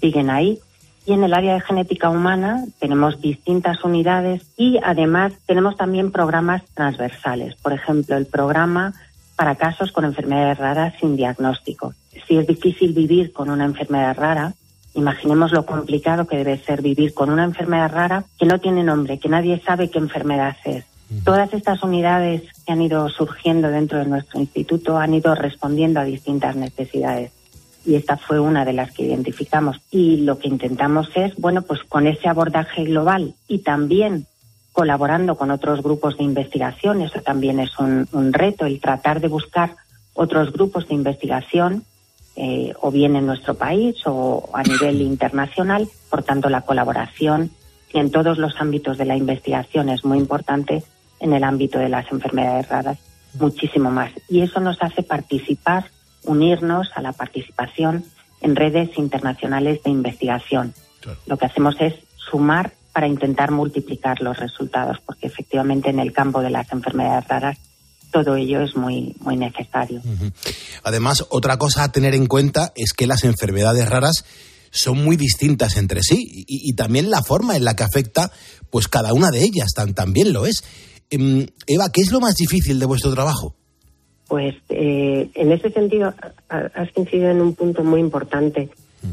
siguen 0.00 0.30
ahí. 0.30 0.58
Y 1.06 1.12
en 1.12 1.22
el 1.22 1.34
área 1.34 1.54
de 1.54 1.60
genética 1.60 2.08
humana 2.08 2.64
tenemos 2.78 3.20
distintas 3.20 3.84
unidades 3.84 4.42
y 4.56 4.78
además 4.82 5.32
tenemos 5.46 5.76
también 5.76 6.10
programas 6.10 6.62
transversales. 6.74 7.54
Por 7.56 7.72
ejemplo, 7.72 8.16
el 8.16 8.26
programa 8.26 8.94
para 9.36 9.56
casos 9.56 9.92
con 9.92 10.04
enfermedades 10.04 10.58
raras 10.58 10.94
sin 11.00 11.16
diagnóstico. 11.16 11.94
Si 12.26 12.36
es 12.36 12.46
difícil 12.46 12.94
vivir 12.94 13.32
con 13.32 13.50
una 13.50 13.64
enfermedad 13.64 14.16
rara, 14.16 14.54
imaginemos 14.94 15.52
lo 15.52 15.66
complicado 15.66 16.26
que 16.26 16.38
debe 16.38 16.58
ser 16.58 16.80
vivir 16.80 17.12
con 17.12 17.30
una 17.30 17.44
enfermedad 17.44 17.92
rara 17.92 18.24
que 18.38 18.46
no 18.46 18.58
tiene 18.60 18.82
nombre, 18.82 19.18
que 19.18 19.28
nadie 19.28 19.60
sabe 19.60 19.90
qué 19.90 19.98
enfermedad 19.98 20.56
es. 20.64 20.84
Todas 21.22 21.52
estas 21.52 21.82
unidades 21.82 22.42
que 22.64 22.72
han 22.72 22.80
ido 22.80 23.08
surgiendo 23.08 23.68
dentro 23.68 23.98
de 23.98 24.06
nuestro 24.06 24.40
instituto 24.40 24.96
han 24.96 25.14
ido 25.14 25.34
respondiendo 25.34 26.00
a 26.00 26.04
distintas 26.04 26.56
necesidades 26.56 27.32
y 27.84 27.96
esta 27.96 28.16
fue 28.16 28.40
una 28.40 28.64
de 28.64 28.72
las 28.72 28.92
que 28.92 29.04
identificamos. 29.04 29.80
Y 29.90 30.18
lo 30.18 30.38
que 30.38 30.48
intentamos 30.48 31.08
es, 31.14 31.36
bueno, 31.36 31.62
pues 31.62 31.82
con 31.84 32.06
ese 32.06 32.28
abordaje 32.28 32.84
global 32.84 33.34
y 33.48 33.58
también 33.58 34.26
colaborando 34.72 35.36
con 35.36 35.50
otros 35.50 35.82
grupos 35.82 36.16
de 36.18 36.24
investigación, 36.24 37.00
eso 37.00 37.20
también 37.20 37.60
es 37.60 37.78
un, 37.78 38.32
reto, 38.32 38.66
el 38.66 38.80
tratar 38.80 39.20
de 39.20 39.28
buscar 39.28 39.76
otros 40.14 40.52
grupos 40.52 40.88
de 40.88 40.94
investigación, 40.94 41.84
eh, 42.36 42.72
o 42.80 42.90
bien 42.90 43.14
en 43.14 43.26
nuestro 43.26 43.54
país 43.54 43.94
o 44.06 44.50
a 44.52 44.64
nivel 44.64 45.00
internacional. 45.12 45.88
Por 46.10 46.24
tanto, 46.24 46.48
la 46.48 46.62
colaboración 46.62 47.50
en 47.92 48.10
todos 48.10 48.38
los 48.38 48.60
ámbitos 48.60 48.98
de 48.98 49.04
la 49.04 49.16
investigación 49.16 49.88
es 49.88 50.04
muy 50.04 50.18
importante 50.18 50.82
en 51.20 51.32
el 51.32 51.44
ámbito 51.44 51.78
de 51.78 51.88
las 51.88 52.10
enfermedades 52.10 52.68
raras, 52.68 52.98
muchísimo 53.34 53.90
más. 53.90 54.10
Y 54.28 54.40
eso 54.40 54.58
nos 54.58 54.82
hace 54.82 55.04
participar 55.04 55.84
unirnos 56.24 56.88
a 56.94 57.02
la 57.02 57.12
participación 57.12 58.04
en 58.40 58.56
redes 58.56 58.96
internacionales 58.98 59.82
de 59.82 59.90
investigación. 59.90 60.74
Lo 61.26 61.36
que 61.36 61.46
hacemos 61.46 61.76
es 61.80 61.94
sumar 62.16 62.72
para 62.92 63.08
intentar 63.08 63.50
multiplicar 63.50 64.20
los 64.20 64.38
resultados, 64.38 64.98
porque 65.04 65.26
efectivamente 65.26 65.90
en 65.90 65.98
el 65.98 66.12
campo 66.12 66.40
de 66.40 66.50
las 66.50 66.70
enfermedades 66.72 67.26
raras 67.28 67.58
todo 68.12 68.36
ello 68.36 68.62
es 68.62 68.76
muy, 68.76 69.16
muy 69.20 69.36
necesario. 69.36 70.00
Además, 70.84 71.24
otra 71.30 71.58
cosa 71.58 71.82
a 71.82 71.90
tener 71.90 72.14
en 72.14 72.26
cuenta 72.26 72.72
es 72.76 72.92
que 72.92 73.08
las 73.08 73.24
enfermedades 73.24 73.88
raras 73.88 74.24
son 74.70 75.02
muy 75.02 75.16
distintas 75.16 75.76
entre 75.76 76.00
sí 76.02 76.44
y, 76.46 76.74
también 76.74 77.10
la 77.10 77.22
forma 77.22 77.56
en 77.56 77.64
la 77.64 77.74
que 77.74 77.82
afecta 77.82 78.30
pues 78.70 78.86
cada 78.86 79.12
una 79.12 79.30
de 79.30 79.42
ellas 79.42 79.72
también 79.94 80.32
lo 80.32 80.46
es. 80.46 80.62
Em, 81.10 81.46
Eva, 81.66 81.90
¿qué 81.92 82.02
es 82.02 82.12
lo 82.12 82.20
más 82.20 82.36
difícil 82.36 82.78
de 82.78 82.86
vuestro 82.86 83.12
trabajo? 83.12 83.56
Pues 84.28 84.54
eh, 84.70 85.28
en 85.34 85.52
ese 85.52 85.70
sentido 85.70 86.14
has 86.48 86.96
incidido 86.96 87.30
en 87.30 87.40
un 87.40 87.54
punto 87.54 87.84
muy 87.84 88.00
importante 88.00 88.70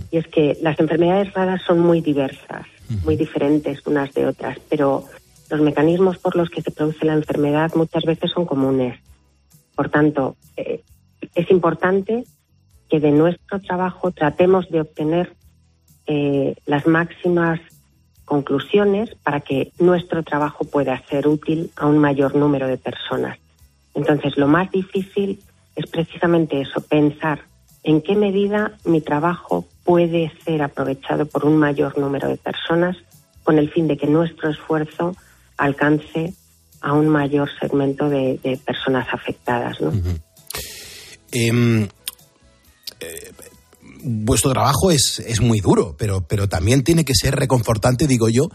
y 0.09 0.17
es 0.17 0.27
que 0.27 0.57
las 0.61 0.79
enfermedades 0.79 1.33
raras 1.33 1.61
son 1.67 1.79
muy 1.79 2.01
diversas, 2.01 2.65
muy 3.03 3.15
diferentes 3.17 3.85
unas 3.85 4.13
de 4.13 4.25
otras, 4.25 4.57
pero 4.69 5.05
los 5.49 5.61
mecanismos 5.61 6.17
por 6.17 6.35
los 6.35 6.49
que 6.49 6.61
se 6.61 6.71
produce 6.71 7.05
la 7.05 7.13
enfermedad 7.13 7.71
muchas 7.75 8.03
veces 8.03 8.31
son 8.31 8.45
comunes. 8.45 8.97
Por 9.75 9.89
tanto, 9.89 10.37
eh, 10.55 10.81
es 11.35 11.51
importante 11.51 12.23
que 12.89 12.99
de 12.99 13.11
nuestro 13.11 13.59
trabajo 13.59 14.11
tratemos 14.11 14.69
de 14.69 14.81
obtener 14.81 15.33
eh, 16.07 16.55
las 16.65 16.87
máximas 16.87 17.59
conclusiones 18.25 19.13
para 19.23 19.41
que 19.41 19.71
nuestro 19.79 20.23
trabajo 20.23 20.63
pueda 20.63 21.01
ser 21.07 21.27
útil 21.27 21.71
a 21.75 21.85
un 21.85 21.97
mayor 21.97 22.35
número 22.35 22.67
de 22.67 22.77
personas. 22.77 23.37
Entonces, 23.93 24.37
lo 24.37 24.47
más 24.47 24.71
difícil 24.71 25.41
es 25.75 25.87
precisamente 25.87 26.61
eso, 26.61 26.81
pensar 26.81 27.41
en 27.83 28.01
qué 28.01 28.15
medida 28.15 28.77
mi 28.85 29.01
trabajo 29.01 29.65
puede 29.83 30.31
ser 30.45 30.61
aprovechado 30.61 31.25
por 31.25 31.45
un 31.45 31.57
mayor 31.57 31.97
número 31.97 32.27
de 32.27 32.37
personas 32.37 32.97
con 33.43 33.57
el 33.57 33.71
fin 33.71 33.87
de 33.87 33.97
que 33.97 34.07
nuestro 34.07 34.49
esfuerzo 34.51 35.15
alcance 35.57 36.33
a 36.81 36.93
un 36.93 37.09
mayor 37.09 37.49
segmento 37.59 38.09
de, 38.09 38.59
personas 38.65 39.07
afectadas. 39.11 39.77
Em, 41.31 41.83
eh, 42.99 43.31
vuestro 44.03 44.51
trabajo 44.51 44.91
es, 44.91 45.19
es 45.25 45.41
muy 45.41 45.59
duro, 45.59 45.95
pero, 45.97 46.21
pero 46.21 46.49
también 46.49 46.83
tiene 46.83 47.05
que 47.05 47.15
ser 47.15 47.35
reconfortante, 47.35 48.07
digo 48.07 48.29
yo, 48.29 48.49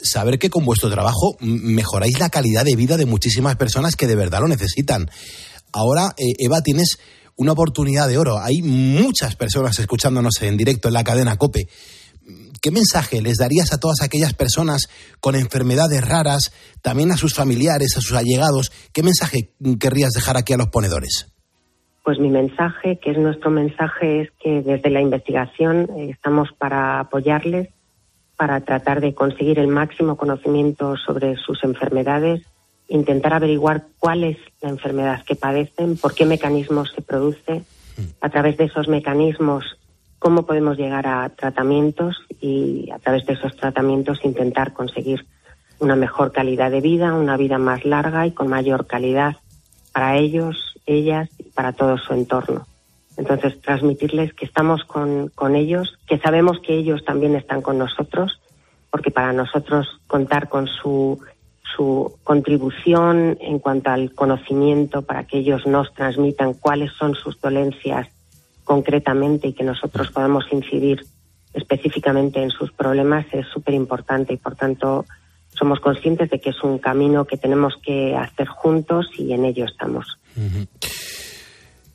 saber 0.00 0.38
que 0.38 0.50
con 0.50 0.64
vuestro 0.64 0.90
trabajo 0.90 1.36
mejoráis 1.40 2.18
la 2.18 2.30
calidad 2.30 2.64
de 2.64 2.76
vida 2.76 2.96
de 2.96 3.06
muchísimas 3.06 3.56
personas 3.56 3.96
que 3.96 4.06
de 4.06 4.16
verdad 4.16 4.40
lo 4.40 4.48
necesitan. 4.48 5.10
Ahora, 5.72 6.14
eh, 6.16 6.34
Eva, 6.38 6.62
tienes 6.62 6.98
una 7.36 7.52
oportunidad 7.52 8.08
de 8.08 8.18
oro. 8.18 8.38
Hay 8.38 8.62
muchas 8.62 9.36
personas 9.36 9.78
escuchándonos 9.78 10.42
en 10.42 10.56
directo 10.56 10.88
en 10.88 10.94
la 10.94 11.04
cadena 11.04 11.36
Cope. 11.36 11.68
¿Qué 12.60 12.70
mensaje 12.70 13.22
les 13.22 13.36
darías 13.36 13.72
a 13.72 13.78
todas 13.78 14.02
aquellas 14.02 14.34
personas 14.34 14.88
con 15.20 15.36
enfermedades 15.36 16.06
raras, 16.06 16.52
también 16.82 17.12
a 17.12 17.16
sus 17.16 17.34
familiares, 17.34 17.96
a 17.96 18.00
sus 18.00 18.16
allegados? 18.16 18.72
¿Qué 18.92 19.02
mensaje 19.02 19.54
querrías 19.78 20.10
dejar 20.10 20.36
aquí 20.36 20.52
a 20.52 20.56
los 20.56 20.68
ponedores? 20.68 21.32
Pues 22.02 22.18
mi 22.18 22.30
mensaje, 22.30 22.98
que 22.98 23.12
es 23.12 23.18
nuestro 23.18 23.50
mensaje, 23.50 24.22
es 24.22 24.30
que 24.42 24.62
desde 24.62 24.90
la 24.90 25.00
investigación 25.00 25.88
eh, 25.96 26.10
estamos 26.10 26.48
para 26.58 27.00
apoyarles 27.00 27.68
para 28.38 28.60
tratar 28.60 29.00
de 29.00 29.14
conseguir 29.14 29.58
el 29.58 29.66
máximo 29.66 30.16
conocimiento 30.16 30.96
sobre 30.96 31.36
sus 31.36 31.64
enfermedades, 31.64 32.42
intentar 32.88 33.34
averiguar 33.34 33.82
cuál 33.98 34.22
es 34.22 34.38
la 34.62 34.70
enfermedad 34.70 35.24
que 35.24 35.34
padecen, 35.34 35.96
por 35.96 36.14
qué 36.14 36.24
mecanismos 36.24 36.92
se 36.94 37.02
produce, 37.02 37.64
a 38.20 38.28
través 38.28 38.56
de 38.56 38.64
esos 38.64 38.86
mecanismos 38.86 39.76
cómo 40.20 40.46
podemos 40.46 40.78
llegar 40.78 41.08
a 41.08 41.28
tratamientos 41.30 42.16
y 42.40 42.88
a 42.92 43.00
través 43.00 43.26
de 43.26 43.34
esos 43.34 43.56
tratamientos 43.56 44.24
intentar 44.24 44.72
conseguir 44.72 45.26
una 45.80 45.96
mejor 45.96 46.30
calidad 46.30 46.70
de 46.70 46.80
vida, 46.80 47.14
una 47.14 47.36
vida 47.36 47.58
más 47.58 47.84
larga 47.84 48.24
y 48.24 48.30
con 48.30 48.46
mayor 48.46 48.86
calidad 48.86 49.36
para 49.92 50.16
ellos, 50.16 50.74
ellas 50.86 51.28
y 51.38 51.50
para 51.50 51.72
todo 51.72 51.98
su 51.98 52.14
entorno. 52.14 52.66
Entonces, 53.18 53.60
transmitirles 53.60 54.32
que 54.32 54.46
estamos 54.46 54.84
con, 54.84 55.28
con 55.34 55.56
ellos, 55.56 55.98
que 56.06 56.18
sabemos 56.18 56.60
que 56.60 56.74
ellos 56.74 57.04
también 57.04 57.34
están 57.34 57.60
con 57.62 57.76
nosotros, 57.76 58.40
porque 58.90 59.10
para 59.10 59.32
nosotros 59.32 60.00
contar 60.06 60.48
con 60.48 60.68
su, 60.68 61.20
su 61.76 62.16
contribución 62.22 63.36
en 63.40 63.58
cuanto 63.58 63.90
al 63.90 64.14
conocimiento 64.14 65.02
para 65.02 65.24
que 65.24 65.38
ellos 65.38 65.66
nos 65.66 65.92
transmitan 65.94 66.54
cuáles 66.54 66.92
son 66.92 67.14
sus 67.14 67.40
dolencias 67.40 68.06
concretamente 68.64 69.48
y 69.48 69.52
que 69.52 69.64
nosotros 69.64 70.10
podamos 70.12 70.44
incidir 70.52 71.04
específicamente 71.54 72.40
en 72.40 72.50
sus 72.50 72.70
problemas 72.72 73.26
es 73.32 73.46
súper 73.48 73.74
importante 73.74 74.34
y 74.34 74.36
por 74.36 74.54
tanto 74.54 75.06
somos 75.50 75.80
conscientes 75.80 76.30
de 76.30 76.40
que 76.40 76.50
es 76.50 76.62
un 76.62 76.78
camino 76.78 77.24
que 77.24 77.36
tenemos 77.36 77.76
que 77.82 78.14
hacer 78.14 78.46
juntos 78.46 79.10
y 79.18 79.32
en 79.32 79.44
ello 79.44 79.64
estamos. 79.64 80.18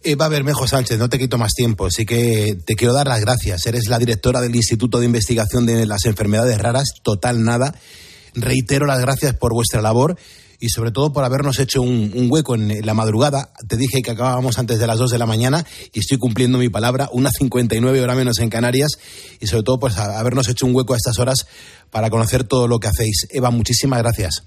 Eva 0.04 0.28
Bermejo 0.28 0.68
Sánchez, 0.68 1.00
no 1.00 1.10
te 1.10 1.18
quito 1.18 1.38
más 1.38 1.54
tiempo, 1.54 1.86
así 1.86 2.06
que 2.06 2.58
te 2.66 2.76
quiero 2.76 2.94
dar 2.94 3.08
las 3.08 3.22
gracias. 3.22 3.66
Eres 3.66 3.88
la 3.88 4.00
directora 4.00 4.42
del 4.42 4.56
Instituto 4.56 5.00
de 5.00 5.06
Investigación 5.06 5.66
de 5.66 5.86
las 5.86 6.06
Enfermedades 6.06 6.58
Raras, 6.58 6.90
total 7.04 7.44
nada. 7.44 7.74
Reitero 8.36 8.86
las 8.86 9.00
gracias 9.00 9.36
por 9.36 9.54
vuestra 9.54 9.82
labor 9.82 10.18
y 10.60 10.70
sobre 10.70 10.92
todo 10.92 11.14
por 11.14 11.24
habernos 11.24 11.60
hecho 11.60 11.82
un, 11.82 12.28
hueco 12.30 12.56
en 12.56 12.86
la 12.86 12.94
madrugada. 12.94 13.52
Te 13.68 13.78
dije 13.78 14.02
que 14.02 14.12
acabábamos 14.12 14.60
antes 14.60 14.80
de 14.80 14.88
las 14.88 14.98
2 14.98 15.12
de 15.12 15.18
la 15.18 15.26
mañana 15.26 15.66
y 15.94 16.00
estoy 16.00 16.18
cumpliendo 16.18 16.58
mi 16.58 16.70
palabra, 16.70 17.10
una 17.12 17.32
59 17.32 18.02
hora 18.02 18.16
menos 18.16 18.40
en 18.40 18.50
Canarias 18.50 18.92
y 19.40 19.48
sobre 19.48 19.64
todo 19.64 19.80
pues 19.80 19.98
habernos 19.98 20.48
hecho 20.50 20.66
un 20.66 20.76
hueco 20.76 20.94
a 20.94 20.98
estas 20.98 21.20
horas 21.20 21.48
para 21.92 22.10
conocer 22.10 22.44
todo 22.44 22.68
lo 22.68 22.80
que 22.80 22.88
hacéis. 22.88 23.28
Eva, 23.30 23.52
muchísimas 23.52 24.00
gracias. 24.00 24.44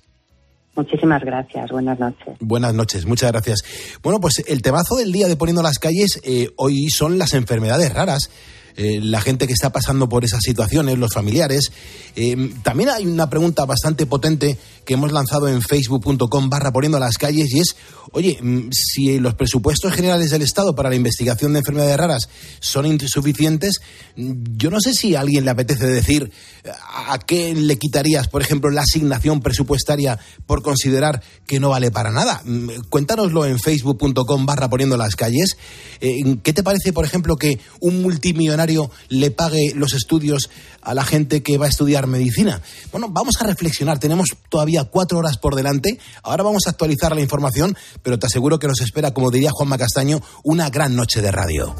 Muchísimas 0.76 1.24
gracias. 1.24 1.70
Buenas 1.70 1.98
noches. 1.98 2.36
Buenas 2.40 2.74
noches. 2.74 3.06
Muchas 3.06 3.32
gracias. 3.32 3.64
Bueno, 4.02 4.20
pues 4.20 4.44
el 4.46 4.62
temazo 4.62 4.96
del 4.96 5.10
día 5.10 5.26
de 5.26 5.36
Poniendo 5.36 5.62
las 5.62 5.78
calles 5.78 6.20
eh, 6.22 6.50
hoy 6.56 6.90
son 6.90 7.18
las 7.18 7.32
enfermedades 7.32 7.92
raras. 7.92 8.30
Eh, 8.76 9.00
la 9.02 9.20
gente 9.20 9.46
que 9.46 9.52
está 9.52 9.70
pasando 9.72 10.08
por 10.08 10.24
esas 10.24 10.42
situaciones, 10.42 10.98
los 10.98 11.12
familiares, 11.12 11.72
Eh, 12.18 12.34
también 12.62 12.88
hay 12.88 13.04
una 13.04 13.28
pregunta 13.28 13.66
bastante 13.66 14.06
potente 14.06 14.56
que 14.86 14.94
hemos 14.94 15.12
lanzado 15.12 15.48
en 15.48 15.60
facebook.com 15.60 16.48
barra 16.48 16.72
poniendo 16.72 16.98
las 16.98 17.18
calles 17.18 17.52
y 17.52 17.60
es, 17.60 17.76
oye, 18.12 18.38
mm, 18.40 18.70
si 18.72 19.18
los 19.18 19.34
presupuestos 19.34 19.92
generales 19.92 20.30
del 20.30 20.40
Estado 20.40 20.74
para 20.74 20.88
la 20.88 20.96
investigación 20.96 21.52
de 21.52 21.58
enfermedades 21.58 21.96
raras 21.98 22.28
son 22.58 22.86
insuficientes, 22.86 23.80
mm, 24.16 24.32
yo 24.56 24.70
no 24.70 24.80
sé 24.80 24.94
si 24.94 25.14
a 25.14 25.20
alguien 25.20 25.44
le 25.44 25.50
apetece 25.50 25.86
decir 25.86 26.30
a 26.64 27.18
qué 27.18 27.54
le 27.54 27.76
quitarías, 27.76 28.28
por 28.28 28.40
ejemplo, 28.40 28.70
la 28.70 28.80
asignación 28.80 29.42
presupuestaria 29.42 30.18
por 30.46 30.62
considerar 30.62 31.22
que 31.46 31.60
no 31.60 31.68
vale 31.68 31.90
para 31.90 32.12
nada. 32.12 32.40
Mm, 32.46 32.70
Cuéntanoslo 32.88 33.44
en 33.44 33.58
facebook.com 33.58 34.46
barra 34.46 34.70
poniendo 34.70 34.96
las 34.96 35.16
calles. 35.16 35.58
Eh, 36.00 36.38
¿Qué 36.42 36.54
te 36.54 36.62
parece, 36.62 36.94
por 36.94 37.04
ejemplo, 37.04 37.36
que 37.36 37.58
un 37.80 38.00
multimillonario 38.00 38.65
le 39.09 39.31
pague 39.31 39.72
los 39.74 39.94
estudios 39.94 40.50
a 40.83 40.94
la 40.94 41.05
gente 41.05 41.42
que 41.42 41.59
va 41.59 41.66
a 41.66 41.68
estudiar 41.68 42.07
medicina? 42.07 42.61
Bueno, 42.92 43.09
vamos 43.11 43.35
a 43.40 43.44
reflexionar. 43.44 43.98
Tenemos 43.98 44.29
todavía 44.48 44.85
cuatro 44.85 45.18
horas 45.18 45.38
por 45.38 45.55
delante. 45.55 45.98
Ahora 46.22 46.42
vamos 46.42 46.64
a 46.66 46.70
actualizar 46.70 47.14
la 47.14 47.22
información, 47.22 47.76
pero 48.02 48.18
te 48.18 48.26
aseguro 48.26 48.59
que 48.59 48.68
nos 48.68 48.81
espera, 48.81 49.12
como 49.12 49.31
diría 49.31 49.50
Juanma 49.52 49.79
Castaño, 49.79 50.20
una 50.44 50.70
gran 50.70 50.94
noche 50.96 51.22
de 51.22 51.33
radio. 51.33 51.74